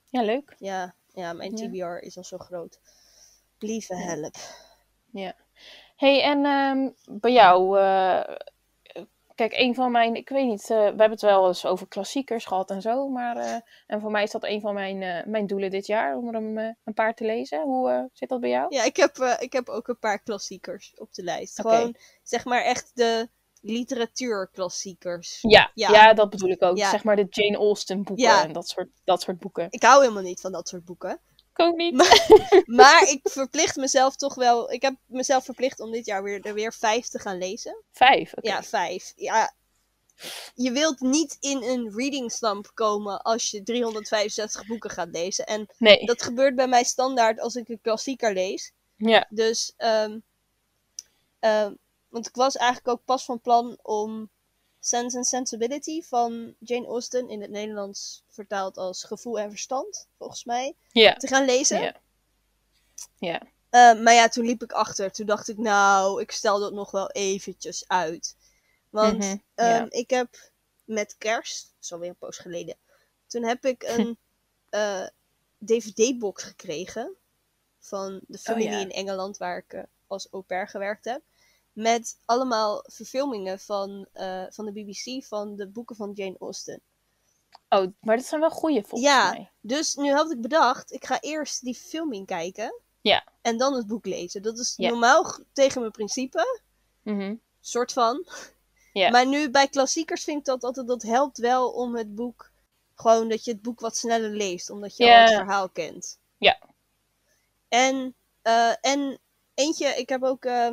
[0.09, 0.55] Ja, leuk.
[0.59, 1.67] Ja, ja mijn Ja.
[1.67, 2.79] TBR is al zo groot.
[3.59, 4.35] Lieve help.
[5.11, 5.35] Ja.
[5.95, 7.79] hey, en ehm, bij jou...
[7.79, 8.35] eh,
[9.37, 10.15] kijk, een van mijn...
[10.15, 13.07] Ik weet niet, eh, we hebben het wel eens over klassiekers gehad en zo.
[13.07, 13.55] Maar, eh,
[13.87, 16.17] en voor mij is dat een van mijn, eh, mijn doelen dit jaar.
[16.17, 17.61] Om er een, een paar te lezen.
[17.61, 18.65] Hoe zit dat bij jou?
[18.69, 21.61] Ja, ik heb, ik heb ook een paar klassiekers op de lijst.
[21.61, 23.29] Gewoon, zeg maar echt de
[23.61, 25.37] literatuurklassiekers.
[25.41, 25.91] Ja, Ja.
[25.91, 26.13] ja.
[26.13, 26.77] dat bedoel ik ook.
[26.77, 26.89] Ja.
[26.89, 28.43] Zeg maar de Jane Austen boeken Ja.
[28.43, 29.67] en dat soort, dat soort boeken.
[29.69, 31.19] Ik hou helemaal niet van dat soort boeken.
[31.57, 31.95] Ook niet.
[32.65, 34.71] Maar ik verplicht mezelf toch wel.
[34.71, 37.83] Ik heb mezelf verplicht om dit jaar weer, er weer vijf te gaan lezen.
[37.91, 38.33] Vijf.
[38.41, 39.13] Ja, vijf.
[39.15, 39.53] Ja.
[40.55, 45.45] Je wilt niet in een reading slump komen als je 365 boeken gaat lezen.
[45.45, 48.71] En Nee, dat gebeurt bij mij standaard als ik een klassieker lees.
[48.95, 49.27] ja.
[49.29, 50.19] Dus, ehm,
[52.09, 54.29] want ik was eigenlijk ook pas van plan om
[54.87, 60.43] Sense and Sensibility van Jane Austen, in het Nederlands vertaald als Gevoel en Verstand, volgens
[60.45, 61.13] mij, Ja.
[61.13, 61.95] te gaan lezen.
[63.19, 63.41] Ja.
[63.69, 65.11] Eh, maar ja, toen liep ik achter.
[65.11, 68.35] Toen dacht ik, nou, ik stel dat nog wel eventjes uit.
[68.89, 70.51] Want Mhm, ehm, ik heb
[70.85, 72.75] met kerst, dat is alweer een poos geleden,
[73.27, 74.17] toen heb ik een
[74.69, 75.07] eh,
[75.65, 77.15] DVD-box gekregen
[77.79, 78.79] van de familie Oh, ja.
[78.79, 81.21] in Engeland waar ik eh, als au pair gewerkt heb.
[81.77, 86.81] Met allemaal verfilmingen van, eh, van de BBC van de boeken van Jane Austen.
[87.69, 89.29] Oh, maar dat zijn wel goede volgens Ja.
[89.29, 89.51] mij.
[89.61, 92.81] Dus nu had ik bedacht, ik ga eerst die filming kijken.
[93.01, 93.23] Ja.
[93.41, 94.41] En dan het boek lezen.
[94.41, 94.89] Dat is Ja.
[94.89, 96.59] normaal tegen mijn principe.
[97.03, 97.35] Mhm.
[97.61, 98.27] Soort van.
[98.93, 99.09] Ja.
[99.09, 102.51] Maar nu bij klassiekers vind ik dat altijd, dat helpt wel om het boek,
[102.95, 104.69] gewoon dat je het boek wat sneller leest.
[104.69, 105.15] Omdat je Ja.
[105.15, 106.17] al het verhaal kent.
[106.37, 106.59] Ja.
[107.67, 109.19] En, eh, en
[109.53, 110.71] eentje, ik heb ook eh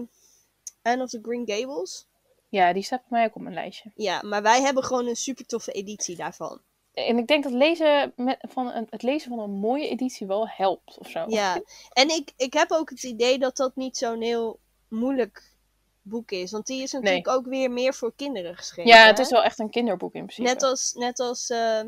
[0.84, 2.06] Anne of the Green Gables.
[2.48, 3.90] Ja, die staat bij mij ook op mijn lijstje.
[3.94, 6.60] Ja, maar wij hebben gewoon een super toffe editie daarvan.
[6.92, 10.48] En ik denk dat lezen met, van een, het lezen van een mooie editie wel
[10.48, 11.24] helpt of zo.
[11.28, 15.54] Ja, en ik, ik heb ook het idee dat dat niet zo'n heel moeilijk
[16.02, 16.50] boek is.
[16.50, 18.92] Want die is natuurlijk ook weer meer voor kinderen geschreven.
[18.92, 19.22] Ja, het hè?
[19.22, 20.48] is wel echt een kinderboek in principe.
[20.48, 21.80] Net als, net als eh,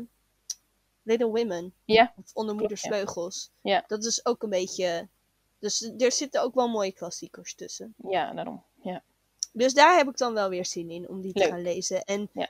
[1.03, 1.73] Little Women.
[1.85, 2.13] Ja.
[2.17, 2.89] Of Onder Moeders ja.
[2.89, 3.51] Vleugels.
[3.61, 3.83] Ja.
[3.87, 5.07] Dat is ook een beetje...
[5.59, 7.95] Dus er zitten ook wel mooie klassiekers tussen.
[8.09, 8.63] Ja, daarom.
[8.91, 9.03] Ja.
[9.53, 12.03] Dus daar heb ik dan wel weer zin in om die te gaan lezen.
[12.03, 12.49] En Ja.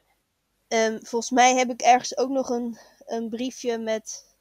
[0.67, 4.35] ehm, volgens mij heb ik ergens ook nog een, een briefje met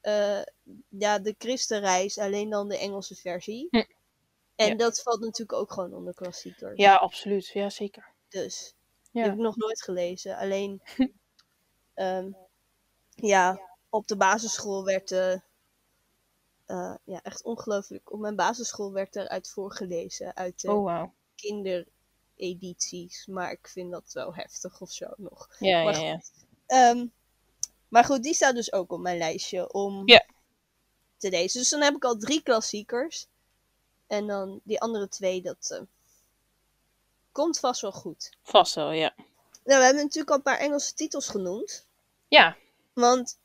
[0.00, 0.42] eh,
[0.88, 3.66] ja, de Christenreis, alleen dan de Engelse versie.
[3.70, 3.84] Hm.
[4.56, 4.74] En Ja.
[4.74, 6.76] dat valt natuurlijk ook gewoon onder klassiekers.
[6.78, 7.46] ja, absoluut.
[7.46, 8.12] Ja, zeker.
[8.28, 8.74] Dus
[9.10, 9.22] Ja.
[9.22, 10.36] heb ik nog nooit gelezen.
[10.36, 10.82] Alleen,
[11.94, 12.30] ehm,
[13.14, 15.32] ja, op de basisschool werd eh,
[16.66, 18.12] eh, ja, echt ongelooflijk.
[18.12, 21.14] Op mijn basisschool werd er uit voorgelezen uit de Oh, wauw.
[21.36, 23.26] Kinderedities.
[23.26, 25.48] Maar ik vind dat wel heftig of zo nog.
[25.58, 26.20] Ja, Maar ja, ja.
[26.66, 27.06] Ehm,
[27.88, 30.26] maar goed, die staat dus ook op mijn lijstje om Ja.
[31.16, 31.60] te lezen.
[31.60, 33.26] Dus dan heb ik al drie klassiekers.
[34.06, 35.80] En dan die andere twee, dat eh,
[37.32, 38.36] komt vast wel goed.
[38.42, 39.14] Vast wel, ja.
[39.64, 41.86] Nou, we hebben natuurlijk al een paar Engelse titels genoemd.
[42.28, 42.56] Ja,
[42.92, 43.38] Want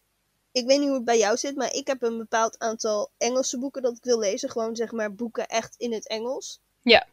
[0.52, 3.60] ik weet niet hoe het bij jou zit, maar ik heb een bepaald aantal Engelse
[3.60, 4.50] boeken dat ik wil lezen.
[4.50, 6.60] Gewoon zeg maar boeken echt in het Engels.
[6.82, 7.08] Ja.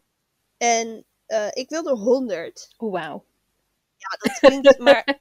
[0.59, 2.75] En eh, ik wil er 100.
[2.77, 3.25] oh, wauw.
[3.97, 5.19] Ja, dat klinkt maar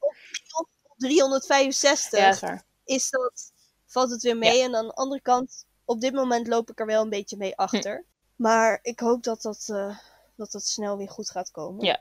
[0.58, 3.52] op 365 Ja, dat is dat,
[3.86, 4.62] valt het weer mee.
[4.62, 7.58] En aan de andere kant, op dit moment loop ik er wel een beetje mee
[7.58, 8.06] achter.
[8.36, 9.98] Maar ik hoop dat dat, eh,
[10.36, 11.86] dat dat snel weer goed gaat komen.
[11.86, 12.00] Ja.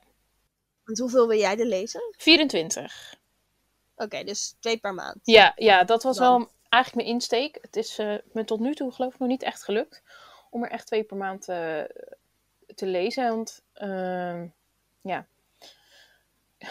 [0.84, 2.14] Want hoeveel wil jij er lezen?
[2.16, 3.14] 24.
[3.96, 5.18] Oké, dus twee per maand.
[5.22, 6.38] Ja, ja, dat was Dan.
[6.38, 7.58] wel eigenlijk mijn insteek.
[7.60, 10.02] Het is eh, me tot nu toe geloof ik nog niet echt gelukt
[10.50, 11.82] om er echt twee per maand eh,
[12.76, 13.28] te lezen.
[13.28, 14.46] Want ehm,
[15.00, 15.26] ja,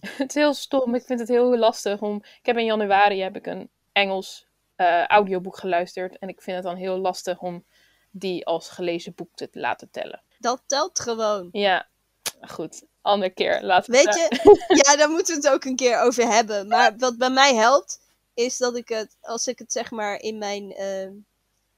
[0.00, 0.94] het is heel stom.
[0.94, 2.16] Ik vind het heel lastig om.
[2.16, 4.46] Ik heb in januari heb ik een Engels
[4.76, 7.64] eh, audioboek geluisterd en ik vind het dan heel lastig om
[8.10, 10.22] die als gelezen boek te laten tellen.
[10.38, 11.48] Dat telt gewoon.
[11.52, 11.88] Ja,
[12.40, 12.84] goed.
[13.02, 16.28] Andere keer laten we Weet je, ja, daar moeten we het ook een keer over
[16.28, 16.68] hebben.
[16.68, 18.00] Maar wat bij mij helpt,
[18.34, 21.12] is dat ik het, als ik het zeg maar in mijn, ehm,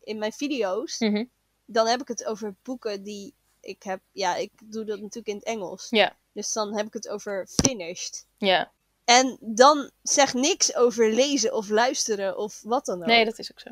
[0.01, 1.25] in mijn video's, Mhm.
[1.65, 4.01] dan heb ik het over boeken die ik heb.
[4.13, 5.87] Ja, ik doe dat natuurlijk in het Engels.
[5.91, 6.17] Ja.
[6.33, 8.27] Dus dan heb ik het over finished.
[8.37, 8.73] Ja,
[9.05, 13.07] En dan zeg niks over lezen of luisteren of wat dan ook.
[13.07, 13.71] nee, dat is ook zo.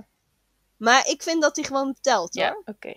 [0.77, 2.63] Maar ik vind dat die gewoon telt Ja, hoor.
[2.65, 2.95] oké.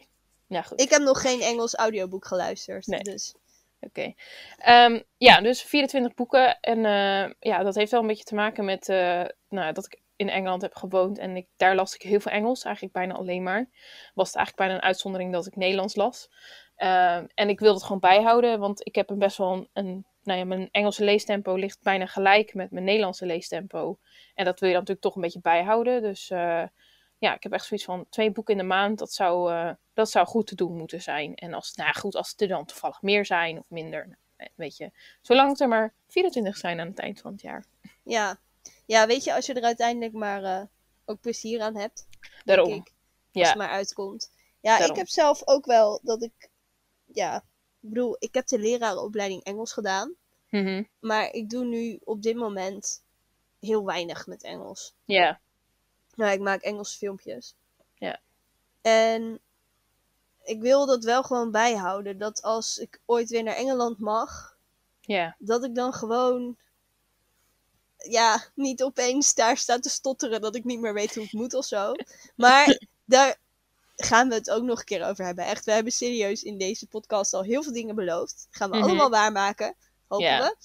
[0.48, 0.82] Ja, goed.
[0.82, 2.88] Ik heb nog geen Engels audioboek geluisterd.
[2.88, 3.00] Nee.
[3.00, 3.34] Dus
[3.80, 4.14] Oké.
[4.58, 6.60] Ehm, ja, dus 24 boeken.
[6.60, 10.02] En eh, ja, dat heeft wel een beetje te maken met eh, nou, dat ik
[10.16, 11.18] in Engeland heb gewoond.
[11.18, 13.70] En ik, daar las ik heel veel Engels, eigenlijk bijna alleen maar.
[14.14, 16.30] Was het eigenlijk bijna een uitzondering dat ik Nederlands las.
[16.84, 20.06] Ehm, en ik wilde het gewoon bijhouden, want ik heb een best wel een, een
[20.24, 23.98] nou ja, mijn Engelse leestempo ligt bijna gelijk met mijn Nederlandse leestempo.
[24.36, 26.02] En dat wil je dan natuurlijk toch een beetje bijhouden.
[26.02, 26.64] Dus eh,
[27.18, 29.00] ja, ik heb echt zoiets van twee boeken in de maand.
[29.00, 31.36] Dat zou, eh, dat zou goed te doen moeten zijn.
[31.36, 34.06] En als, nou goed, als het er dan toevallig meer zijn of minder.
[34.06, 34.92] nou, eh, Weet je,
[35.22, 37.66] zolang het er maar 24 zijn aan het eind van het jaar.
[38.04, 38.40] ja.
[38.86, 40.70] ja, weet je, als je er uiteindelijk maar
[41.06, 42.08] ook plezier aan hebt.
[42.44, 42.72] Daarom.
[42.72, 42.92] Ik, als
[43.32, 44.32] Ja, het maar uitkomt.
[44.62, 46.52] Ja, ik heb zelf ook wel dat ik.
[47.14, 47.36] Ja,
[47.82, 50.16] ik bedoel, ik heb de lerarenopleiding Engels gedaan.
[50.50, 50.84] Mhm.
[51.00, 53.04] Maar ik doe nu op dit moment
[53.60, 54.94] heel weinig met Engels.
[55.06, 55.40] ja,
[56.16, 57.56] Nou, ik maak Engelse filmpjes.
[57.96, 58.20] Ja.
[58.82, 59.40] En
[60.44, 62.18] ik wil dat wel gewoon bijhouden.
[62.18, 64.58] Dat als ik ooit weer naar Engeland mag,
[65.02, 66.58] ja, dat ik dan gewoon.
[67.98, 71.54] Ja, niet opeens daar sta te stotteren dat ik niet meer weet hoe het moet
[71.54, 71.92] of zo.
[72.36, 73.38] Maar daar
[73.96, 75.46] gaan we het ook nog een keer over hebben.
[75.46, 78.48] Echt, we hebben serieus in deze podcast al heel veel dingen beloofd.
[78.50, 78.86] Gaan we Mhm.
[78.86, 79.76] allemaal waarmaken,
[80.08, 80.56] hopen we.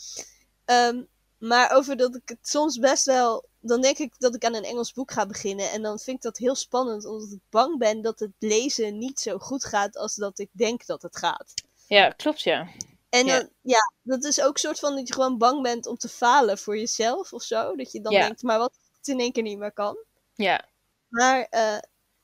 [0.65, 1.03] Ehm,
[1.39, 3.47] maar over dat ik het soms best wel.
[3.61, 5.71] Dan denk ik dat ik aan een Engels boek ga beginnen.
[5.71, 9.21] En dan vind ik dat heel spannend, omdat ik bang ben dat het lezen niet
[9.21, 11.55] zo goed gaat als dat ik denk dat het gaat.
[11.87, 12.69] ja, klopt ja.
[13.09, 13.39] En Ja.
[13.39, 16.09] dan, ja, dat is ook een soort van dat je gewoon bang bent om te
[16.09, 17.77] falen voor jezelf of zo.
[17.77, 18.21] Dat je dan Ja.
[18.21, 19.97] denkt, maar wat het in één keer niet meer kan.
[20.35, 20.65] Ja,
[21.09, 21.79] Maar eh,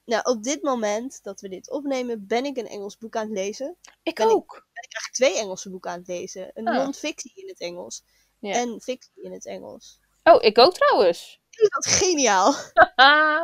[0.05, 3.33] nou, op dit moment dat we dit opnemen, ben ik een Engels boek aan het
[3.33, 3.77] lezen.
[4.03, 4.67] ik Ben ik- ook.
[4.73, 6.51] Ik krijg twee Engelse boeken aan het lezen.
[6.55, 6.77] Een Ah.
[6.77, 8.03] non-fictie in het Engels
[8.39, 8.53] Ja.
[8.55, 9.99] en fictie in het Engels.
[10.25, 11.41] Oh, ik ook trouwens.
[11.51, 12.53] Ik vind dat geniaal.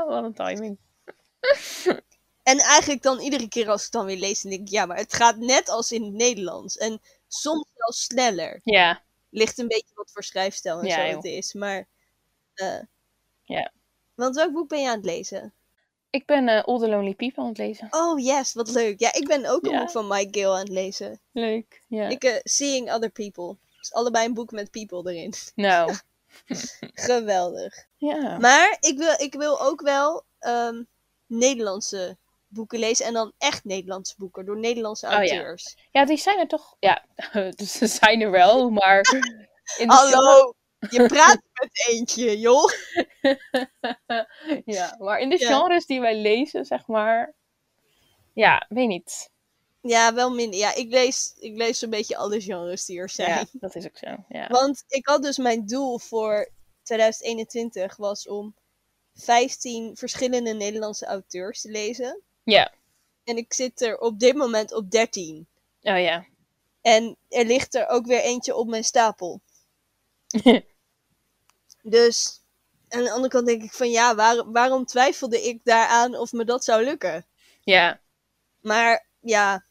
[0.09, 0.79] Wat een timing.
[2.43, 4.97] En eigenlijk dan iedere keer als ik dan weer lees, dan denk ik, ja, maar
[4.97, 6.77] het gaat net als in het Nederlands.
[6.77, 8.61] En soms zelfs sneller.
[8.65, 11.15] Ja, Ligt een beetje wat voor schrijfstijl en Ja, zo joh.
[11.17, 11.53] het is.
[11.53, 11.89] Maar,
[12.55, 12.79] eh,
[13.45, 13.73] Ja.
[14.15, 15.55] Want welk boek ben je aan het lezen?
[16.11, 17.89] Ik ben eh All the Lonely People aan het lezen.
[17.91, 19.01] Oh yes, wat leuk.
[19.01, 19.79] Ja, ik ben ook een Ja.
[19.79, 21.21] boek van Mike Gill aan het lezen.
[21.33, 21.83] Leuk.
[21.87, 22.09] Ja.
[22.09, 23.57] Ik, eh, Seeing Other People.
[23.79, 25.33] Dus allebei een boek met people erin.
[25.55, 25.95] Nou,
[26.95, 27.87] Geweldig.
[27.97, 28.39] ja.
[28.39, 30.83] Maar ik wil, ik wil ook wel ehm,
[31.27, 32.17] Nederlandse
[32.49, 33.07] boeken lezen.
[33.07, 34.45] En dan echt Nederlandse boeken.
[34.45, 35.19] Door Nederlandse Oh, ja.
[35.19, 35.77] auteurs.
[35.93, 36.77] Ja, die zijn er toch...
[36.81, 37.05] Ja,
[37.67, 39.01] ze zijn er wel, maar...
[39.79, 40.55] in de Hallo!
[40.91, 42.71] Je praat met eentje, joh.
[44.77, 45.59] ja, maar in de Ja.
[45.59, 47.35] genres die wij lezen, zeg maar...
[48.33, 49.31] Ja, weet niet.
[49.81, 50.59] Ja, wel minder.
[50.59, 53.31] Ja, ik lees, ik lees zo'n beetje alle genres die er zijn.
[53.31, 54.17] Ja, dat is ook zo.
[54.29, 54.47] Ja.
[54.49, 56.51] Want ik had dus mijn doel voor
[56.83, 58.55] 2021 was om
[59.15, 62.21] 15 verschillende Nederlandse auteurs te lezen.
[62.43, 62.73] Ja.
[63.25, 65.47] En ik zit er op dit moment op 13.
[65.83, 66.27] Oh ja.
[66.81, 69.41] En er ligt er ook weer eentje op mijn stapel.
[71.83, 72.41] Dus
[72.89, 76.45] aan de andere kant denk ik van ja, waar- waarom twijfelde ik daaraan of me
[76.45, 77.27] dat zou lukken?
[77.65, 78.01] ja.
[78.61, 79.65] Maar ja,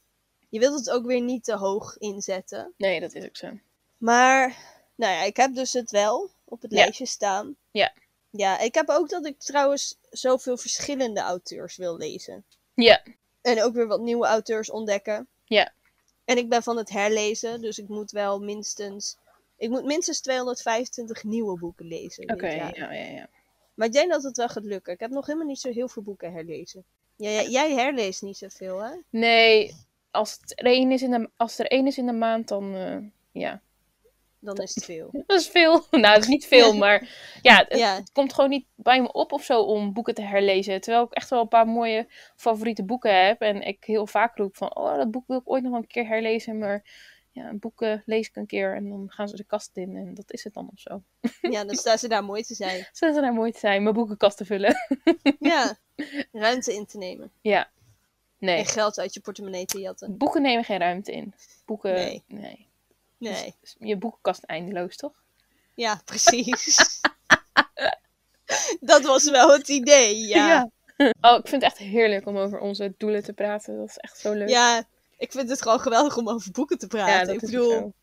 [0.50, 2.74] je wilt het ook weer niet te hoog inzetten.
[2.78, 3.60] Nee, dat is ook zo.
[3.98, 4.58] Maar,
[4.96, 6.78] nou ja, ik heb dus het wel op het Ja.
[6.78, 7.56] lijstje staan.
[7.72, 7.94] Ja.
[8.30, 12.44] Ja, ik heb ook dat ik trouwens zoveel verschillende auteurs wil lezen.
[12.74, 13.04] Ja.
[13.42, 15.28] En ook weer wat nieuwe auteurs ontdekken.
[15.46, 15.72] Ja.
[16.26, 19.18] En ik ben van het herlezen, dus ik moet wel minstens...
[19.60, 23.30] Ik moet minstens 225 nieuwe boeken lezen Oké, ja, ja, ja.
[23.74, 24.94] Maar ik denk dat het wel gaat lukken.
[24.94, 26.86] Ik heb nog helemaal niet zo heel veel boeken herlezen.
[27.16, 28.92] Ja, jij, jij herleest niet zoveel, hè?
[29.10, 29.76] Nee,
[30.12, 32.76] als, het er één is in de, als er één is in de maand, dan...
[32.76, 32.98] eh,
[33.32, 33.62] ja,
[34.40, 35.10] Dan is het veel.
[35.28, 35.86] dat is veel.
[35.92, 37.10] nou, dat is niet veel, maar
[37.42, 40.22] ja, het, Ja, het komt gewoon niet bij me op of zo om boeken te
[40.22, 40.82] herlezen.
[40.82, 43.42] Terwijl ik echt wel een paar mooie favoriete boeken heb.
[43.42, 46.08] En ik heel vaak roep van, oh, dat boek wil ik ooit nog een keer
[46.08, 46.58] herlezen.
[46.58, 46.84] Maar
[47.32, 50.32] ja, boeken lees ik een keer en dan gaan ze de kast in en dat
[50.34, 51.02] is het dan of zo.
[51.42, 52.88] ja, dan staan ze daar mooi te zijn.
[52.92, 54.76] Zou ze nou mooi te zijn, mijn boekenkast te vullen?
[55.40, 55.78] Ja,
[56.32, 57.32] ruimte in te nemen.
[57.42, 57.70] ja.
[58.38, 60.18] Nee, En geld uit je portemonnee te jatten.
[60.18, 61.34] boeken nemen geen ruimte in.
[61.66, 62.24] Boeken, Nee.
[62.28, 62.68] nee.
[63.18, 63.56] Nee.
[63.62, 65.14] Dus Je boekenkast eindeloos, toch?
[65.74, 67.00] Ja, precies.
[68.80, 70.48] dat was wel het idee, ja.
[70.48, 70.70] ja.
[71.22, 73.78] Oh, ik vind het echt heerlijk om over onze doelen te praten.
[73.78, 74.50] Dat is echt zo leuk.
[75.20, 77.28] Ik vind het gewoon geweldig om over boeken te praten.
[77.28, 77.94] Ja, ik bedoel,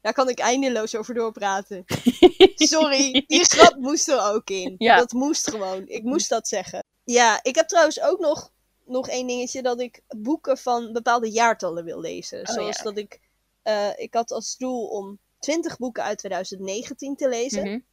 [0.00, 1.84] daar kan ik eindeloos over doorpraten.
[2.54, 4.74] Sorry, die grap moest er ook in.
[4.78, 4.96] Ja.
[4.96, 5.86] Dat moest gewoon.
[5.86, 6.84] Ik moest dat zeggen.
[7.04, 8.52] Ja, ik heb trouwens ook nog,
[8.84, 12.40] nog één dingetje dat ik boeken van bepaalde jaartallen wil lezen.
[12.40, 12.82] Oh, Zoals ja.
[12.82, 13.20] dat ik,
[13.62, 17.84] eh, ik had als doel om 20 boeken uit 2019 te lezen.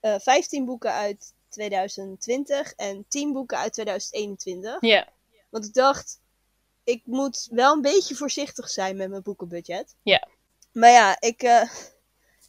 [0.00, 4.76] Eh, 15 boeken uit 2020 en 10 boeken uit 2021.
[4.80, 5.08] Ja,
[5.50, 6.20] Want ik dacht,
[6.86, 9.94] ik moet wel een beetje voorzichtig zijn met mijn boekenbudget.
[10.02, 10.28] Ja.
[10.72, 11.70] Maar ja, ik, eh,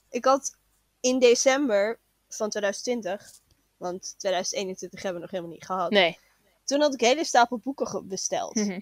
[0.09, 0.55] ik had
[0.99, 3.31] in december van 2020,
[3.77, 5.91] want 2021 hebben we nog helemaal niet gehad.
[5.91, 6.19] nee.
[6.63, 8.55] Toen had ik een hele stapel boeken besteld.
[8.55, 8.79] Mhm.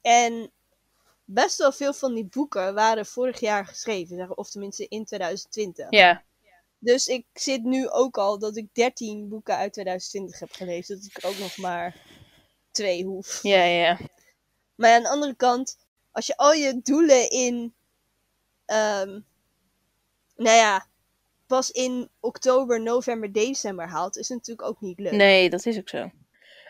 [0.00, 0.50] En
[1.24, 5.86] best wel veel van die boeken waren vorig jaar geschreven, of tenminste in 2020.
[5.90, 6.22] Ja,
[6.78, 10.96] Dus ik zit nu ook al dat ik 13 boeken uit 2020 heb gelezen.
[10.96, 11.96] Dat ik ook nog maar
[12.70, 13.42] twee hoef.
[13.42, 13.98] ja, ja.
[14.74, 15.78] Maar aan de andere kant,
[16.10, 17.74] als je al je doelen in.
[18.66, 19.20] ehm,
[20.36, 20.86] nou ja,
[21.46, 25.12] pas in oktober, november, december haalt, is het natuurlijk ook niet leuk.
[25.12, 26.10] Nee, dat is ook zo.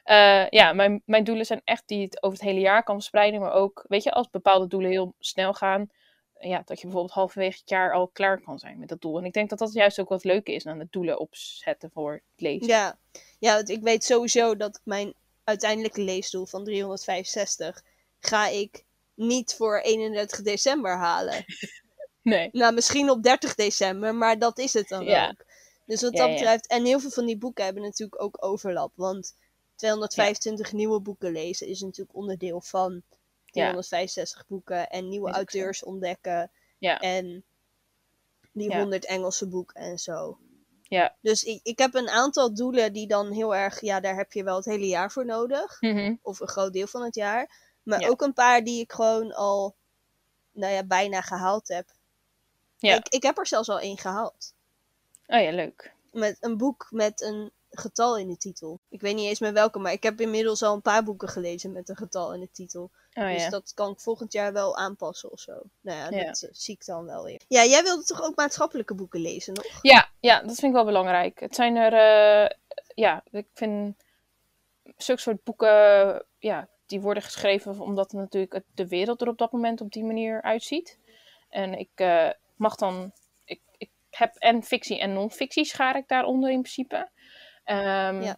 [0.04, 3.40] Eh, ja, mijn, mijn doelen zijn echt die het over het hele jaar kan verspreiden.
[3.40, 5.90] Maar ook, weet je, als bepaalde doelen heel snel gaan.
[6.38, 9.18] Ja, dat je bijvoorbeeld halverwege het jaar al klaar kan zijn met dat doel.
[9.18, 12.12] En ik denk dat dat juist ook wat leuke is aan het doelen opzetten voor
[12.12, 12.66] het lezen.
[12.66, 12.98] Ja,
[13.38, 17.82] ja want ik weet sowieso dat ik mijn uiteindelijke leesdoel van 365
[18.26, 21.44] ga ik niet voor 31 december halen.
[22.22, 22.48] Nee.
[22.52, 25.28] Nou, misschien op 30 december, maar dat is het dan Ja.
[25.28, 25.44] ook.
[25.86, 28.92] Dus wat Ja, dat betreft, en heel veel van die boeken hebben natuurlijk ook overlap.
[28.94, 29.36] Want
[29.74, 33.02] 225 nieuwe boeken lezen is natuurlijk onderdeel van
[33.46, 34.88] 365 boeken.
[34.88, 35.34] En nieuwe zo.
[35.34, 36.50] auteurs ontdekken.
[36.78, 36.98] Ja.
[36.98, 37.44] En
[38.52, 38.78] die Ja.
[38.78, 40.38] 100 Engelse boeken en zo.
[40.82, 41.16] Ja.
[41.20, 44.44] Dus ik, ik heb een aantal doelen die dan heel erg, ja, daar heb je
[44.44, 45.80] wel het hele jaar voor nodig.
[45.80, 46.14] Mhm.
[46.22, 47.71] Of een groot deel van het jaar.
[47.82, 48.08] Maar Ja.
[48.08, 49.74] ook een paar die ik gewoon al,
[50.52, 51.86] nou ja, bijna gehaald heb.
[52.78, 52.94] Ja.
[52.96, 54.54] Ik, ik heb er zelfs al één gehaald.
[55.26, 55.92] Oh ja, leuk.
[56.12, 58.80] Met een boek met een getal in de titel.
[58.88, 61.72] Ik weet niet eens met welke, maar ik heb inmiddels al een paar boeken gelezen
[61.72, 62.90] met een getal in de titel.
[63.14, 63.50] Oh Dus ja.
[63.50, 65.62] dat kan ik volgend jaar wel aanpassen of zo.
[65.80, 66.24] Nou ja, Ja.
[66.26, 67.40] dat eh, zie ik dan wel weer.
[67.48, 69.78] Ja, jij wilde toch ook maatschappelijke boeken lezen nog?
[69.82, 71.40] Ja, ja, dat vind ik wel belangrijk.
[71.40, 72.56] Het zijn er, eh,
[72.94, 73.96] ja, ik vind
[74.96, 79.80] zulke soort boeken, ja, die worden geschreven omdat natuurlijk de wereld er op dat moment
[79.80, 80.98] op die manier uitziet.
[81.48, 83.12] En ik eh, mag dan,
[83.44, 87.10] ik, ik heb en fictie en non-fictie schaar ik daaronder in principe.
[87.64, 88.36] Ehm, Ja.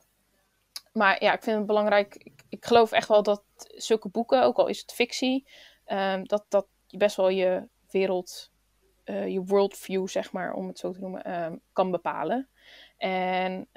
[0.93, 4.59] Maar ja, ik vind het belangrijk, ik, ik geloof echt wel dat zulke boeken, ook
[4.59, 5.47] al is het fictie,
[5.85, 8.53] ehm, dat, dat je best wel je wereld
[9.05, 12.49] eh, je worldview, zeg maar, om het zo te noemen, ehm, kan bepalen.
[12.97, 13.69] En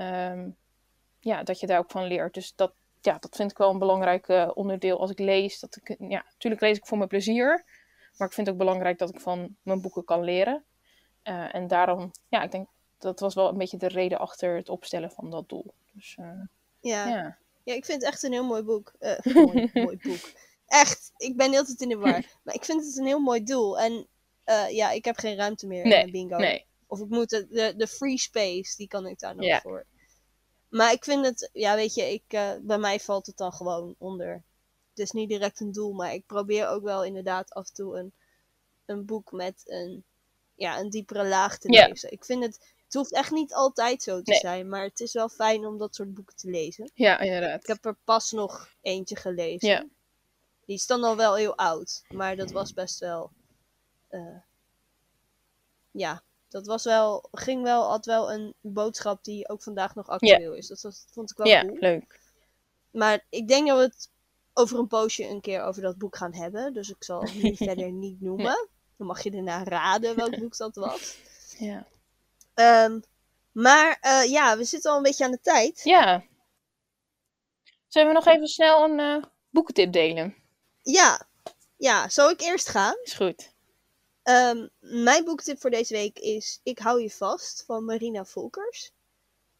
[1.19, 2.33] ja, dat je daar ook van leert.
[2.33, 2.73] Dus dat,
[3.07, 5.59] ja, dat vind ik wel een belangrijk eh, onderdeel als ik lees.
[5.59, 7.65] Dat ik, ja, natuurlijk lees ik voor mijn plezier.
[8.17, 10.63] Maar ik vind het ook belangrijk dat ik van mijn boeken kan leren.
[11.21, 12.67] Eh, en daarom, ja, ik denk
[12.97, 15.73] dat was wel een beetje de reden achter het opstellen van dat doel.
[15.93, 16.25] Dus eh,
[16.79, 17.07] Ja.
[17.07, 17.37] ja.
[17.63, 18.93] Ja, ik vind het echt een heel mooi boek.
[18.99, 20.31] Eh, mooi, mooi boek.
[20.67, 22.23] Echt, ik ben heel tijd in de war.
[22.43, 23.79] Maar ik vind het een heel mooi doel.
[23.79, 24.07] En
[24.43, 26.37] eh, ja, ik heb geen ruimte meer in Nee, bingo.
[26.37, 29.59] Nee, Of ik moet de, de, de free space, die kan ik daar nog Ja.
[29.61, 29.85] voor.
[30.69, 33.95] Maar ik vind het, ja weet je, ik, eh, bij mij valt het dan gewoon
[33.97, 34.43] onder.
[34.89, 37.97] Het is niet direct een doel, maar ik probeer ook wel inderdaad af en toe
[37.99, 38.13] een,
[38.85, 40.03] een boek met een,
[40.55, 42.11] ja, een diepere laag te lezen.
[42.11, 44.39] Ik vind het, het hoeft echt niet altijd zo te Nee.
[44.39, 46.91] zijn, maar het is wel fijn om dat soort boeken te lezen.
[46.93, 47.59] ja, inderdaad.
[47.61, 49.69] Ik heb er pas nog eentje gelezen.
[49.69, 49.85] Ja.
[50.65, 53.31] Die is dan al wel heel oud, maar dat was best wel.
[54.07, 54.37] eh,
[55.91, 57.27] ja, dat was wel.
[57.31, 60.67] Ging wel, had wel een boodschap die ook vandaag nog actueel is.
[60.67, 61.77] Dat was, vond ik wel cool.
[61.79, 62.19] leuk.
[62.91, 64.09] Maar ik denk dat we het
[64.53, 66.73] over een poosje een keer over dat boek gaan hebben.
[66.73, 68.69] Dus ik zal het nu verder niet noemen.
[68.97, 71.15] Dan mag je daarna raden welk boek dat was.
[71.59, 71.87] Ja.
[72.53, 72.99] Ehm,
[73.51, 75.81] maar eh, ja, we zitten al een beetje aan de tijd.
[75.83, 76.23] ja.
[77.87, 80.35] Zullen we nog even snel een eh, boekentip delen?
[80.81, 81.27] Ja,
[81.77, 82.95] ja, zal ik eerst gaan?
[83.03, 83.53] Is goed.
[84.27, 88.91] Ehm, mijn boektip voor deze week is Ik hou je vast van Marina Volkers.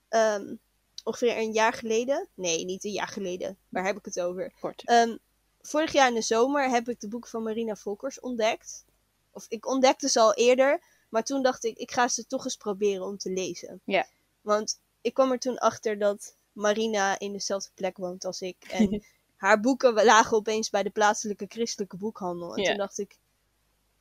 [0.09, 0.55] Ehm,
[1.03, 2.27] ongeveer een jaar geleden.
[2.33, 3.57] Nee, niet een jaar geleden.
[3.69, 4.53] Waar heb ik het over?
[4.59, 4.83] Kort.
[4.85, 5.17] Ehm,
[5.61, 8.85] vorig jaar in de zomer heb ik de boeken van Marina Volkers ontdekt.
[9.31, 10.83] Of ik ontdekte ze al eerder.
[11.09, 13.81] Maar toen dacht ik, ik ga ze toch eens proberen om te lezen.
[13.83, 14.07] Ja.
[14.41, 18.57] Want ik kwam er toen achter dat Marina in dezelfde plek woont als ik.
[18.69, 19.03] En
[19.35, 22.55] haar boeken lagen opeens bij de plaatselijke christelijke boekhandel.
[22.55, 23.17] En toen dacht ik,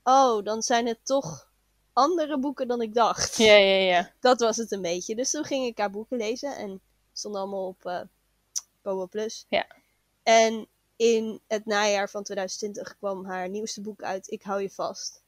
[0.07, 1.51] oh, dan zijn het toch
[1.93, 3.37] andere boeken dan ik dacht.
[3.37, 4.13] Ja, ja, ja.
[4.21, 5.15] Dat was het een beetje.
[5.15, 6.81] Dus toen ging ik haar boeken lezen en
[7.13, 8.01] stonden allemaal op eh
[8.83, 9.47] Boa Plus.
[9.49, 9.67] Ja.
[10.23, 15.23] En in het najaar van 2020 kwam haar nieuwste boek uit, Ik hou je vast.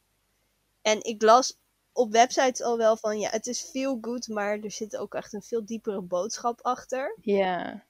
[0.83, 1.57] En ik las
[1.93, 5.33] op websites al wel van, ja, het is feel good, maar er zit ook echt
[5.33, 7.17] een veel diepere boodschap achter.
[7.21, 7.85] Ja.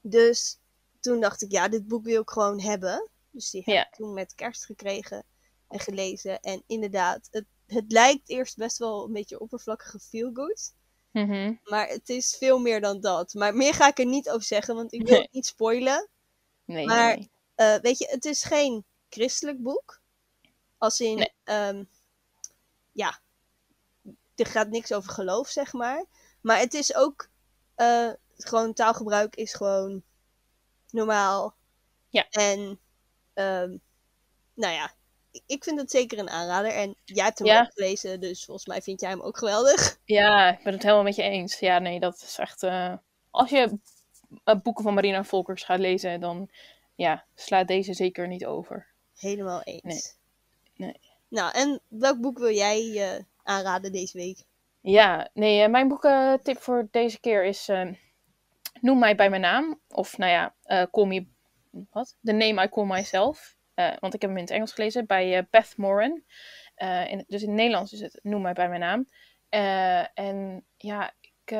[0.00, 0.58] Dus
[1.00, 3.08] toen dacht ik, ja, dit boek wil ik gewoon hebben.
[3.30, 3.86] Dus die heb Ja.
[3.86, 5.24] ik toen met kerst gekregen
[5.72, 6.40] en gelezen.
[6.40, 10.72] En inderdaad, het, het lijkt eerst best wel een beetje oppervlakkige feel good.
[11.10, 11.54] Mhm.
[11.64, 13.34] Maar het is veel meer dan dat.
[13.34, 15.28] Maar meer ga ik er niet over zeggen, want ik wil Nee.
[15.30, 16.08] niet spoilen.
[16.64, 17.30] Nee, Maar- nee.
[17.54, 20.00] Eh, weet je, het is geen christelijk boek.
[20.78, 21.84] Als in, ehm,
[22.92, 23.20] ja,
[24.34, 26.04] er gaat niks over geloof, zeg maar.
[26.40, 27.28] Maar het is ook,
[27.74, 30.02] eh, gewoon taalgebruik is gewoon
[30.90, 31.54] normaal.
[32.08, 32.28] Ja.
[32.30, 32.80] En,
[33.34, 33.76] ehm,
[34.54, 34.94] nou ja,
[35.46, 36.70] ik- vind het zeker een aanrader.
[36.70, 37.60] En jij hebt hem Ja.
[37.60, 39.98] ook gelezen, dus volgens mij vind jij hem ook geweldig.
[40.04, 41.58] Ja, ik ben het helemaal met je eens.
[41.58, 42.62] Ja, nee, dat is echt...
[42.62, 42.94] eh,
[43.30, 43.78] Als je
[44.44, 46.50] eh, boeken van Marina Volkers gaat lezen, dan
[46.94, 48.86] ja, sla deze zeker niet over.
[49.18, 49.82] Helemaal eens.
[49.82, 50.88] Nee.
[50.88, 51.00] Nee.
[51.28, 54.38] Nou, en welk boek wil jij eh, aanraden deze week?
[54.80, 57.70] Ja, nee, mijn boekentip voor deze keer is...
[58.80, 59.80] Noem mij bij mijn naam.
[59.88, 60.54] Of, nou ja,
[60.90, 61.26] call me...
[61.90, 62.16] Wat?
[62.24, 63.56] The Name I Call Myself.
[63.74, 66.22] Eh, want ik heb hem in het Engels gelezen bij eh, Beth Moran.
[66.74, 69.06] Eh, in, dus in het Nederlands is het Noem mij bij mijn naam.
[70.14, 71.56] En ja, ik,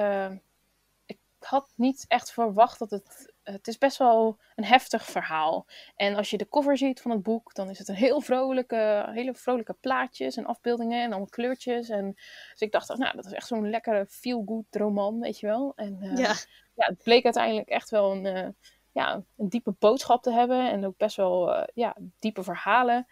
[1.07, 3.31] ik had niet echt verwacht dat het...
[3.42, 5.66] Het is best wel een heftig verhaal.
[5.96, 9.09] En als je de cover ziet van het boek, dan is het een heel vrolijke,
[9.12, 11.89] hele vrolijke plaatjes en afbeeldingen en allemaal kleurtjes.
[11.89, 12.12] En,
[12.51, 15.72] dus ik dacht, nou, dat is echt zo'n lekkere feel-good roman, weet je wel.
[15.76, 16.34] En ja.
[16.74, 18.57] ja, het bleek uiteindelijk echt wel een,
[18.93, 20.70] ja, een diepe boodschap te hebben.
[20.70, 23.07] En ook best wel eh, ja, diepe verhalen.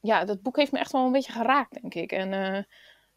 [0.00, 2.12] Ja, dat boek heeft me echt wel een beetje geraakt, denk ik.
[2.12, 2.62] En eh,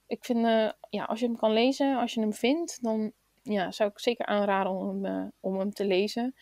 [0.08, 3.72] ik vind, eh, ja, als je hem kan lezen, als je hem vindt, dan ja,
[3.72, 6.36] zou ik zeker aanraden om hem, om hem te lezen.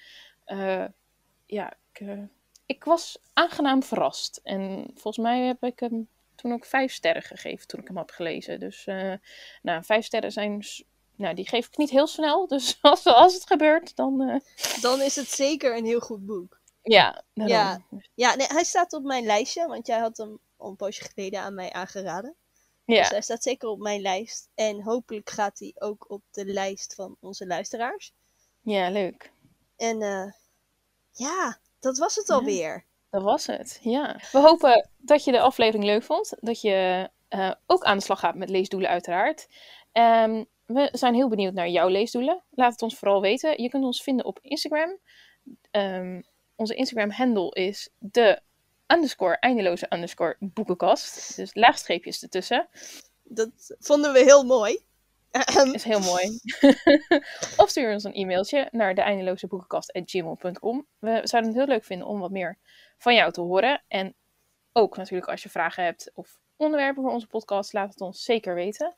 [1.46, 2.08] Ja, ik,
[2.66, 4.40] ik was aangenaam verrast.
[4.44, 8.12] En volgens mij heb ik hem toen ook vijf sterren gegeven toen ik hem had
[8.12, 8.60] gelezen.
[8.60, 8.86] Dus
[9.62, 10.64] nou, vijf sterren zijn
[11.24, 12.48] nou, die geef ik niet heel snel.
[12.48, 14.22] Dus als, als het gebeurt, dan.
[14.22, 16.62] eh, Dan is het zeker een heel goed boek.
[16.82, 17.56] Ja, daarom.
[17.56, 17.82] Ja.
[18.14, 21.40] Ja, nee, hij staat op mijn lijstje, want jij had hem al een poosje geleden
[21.40, 22.36] aan mij aangeraden.
[22.86, 23.08] Dus ja.
[23.08, 24.50] hij staat zeker op mijn lijst.
[24.56, 28.14] En hopelijk gaat hij ook op de lijst van onze luisteraars.
[28.62, 29.32] ja, leuk.
[29.78, 30.32] En eh,
[31.12, 32.34] ja, dat was het Ja.
[32.36, 32.86] alweer.
[33.10, 34.20] Dat was het, ja.
[34.32, 36.34] We hopen dat je de aflevering leuk vond.
[36.40, 39.48] Dat je eh, ook aan de slag gaat met leesdoelen uiteraard.
[39.92, 40.44] Ehm,
[40.74, 42.44] we zijn heel benieuwd naar jouw leesdoelen.
[42.50, 43.62] Laat het ons vooral weten.
[43.62, 45.00] Je kunt ons vinden op Instagram.
[45.72, 46.22] Ehm,
[46.56, 48.42] onze Instagram handle is de
[48.88, 51.36] underscore eindeloze underscore boekenkast.
[51.36, 52.70] Dus laagstreepjes ertussen.
[53.24, 54.84] Dat vonden we heel mooi.
[55.32, 55.74] Ahem.
[55.74, 56.40] Is heel mooi.
[57.62, 60.88] of stuur ons een e-mailtje naar de eindeloze boekenkast.gmail.com.
[61.00, 62.58] We zouden het heel leuk vinden om wat meer
[62.98, 63.84] van jou te horen.
[63.88, 64.16] En
[64.72, 68.56] ook natuurlijk als je vragen hebt of onderwerpen voor onze podcast, laat het ons zeker
[68.56, 68.96] weten.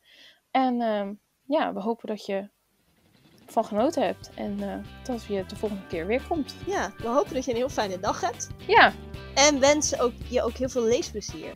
[0.51, 1.13] En ehm,
[1.46, 2.50] ja, we hopen dat je
[3.46, 6.56] van genoten hebt en eh, dat je de volgende keer weer komt.
[6.66, 8.50] Ja, we hopen dat je een heel fijne dag hebt.
[8.68, 8.93] Ja,
[9.36, 11.54] En wensen ook, je ook heel veel leesplezier.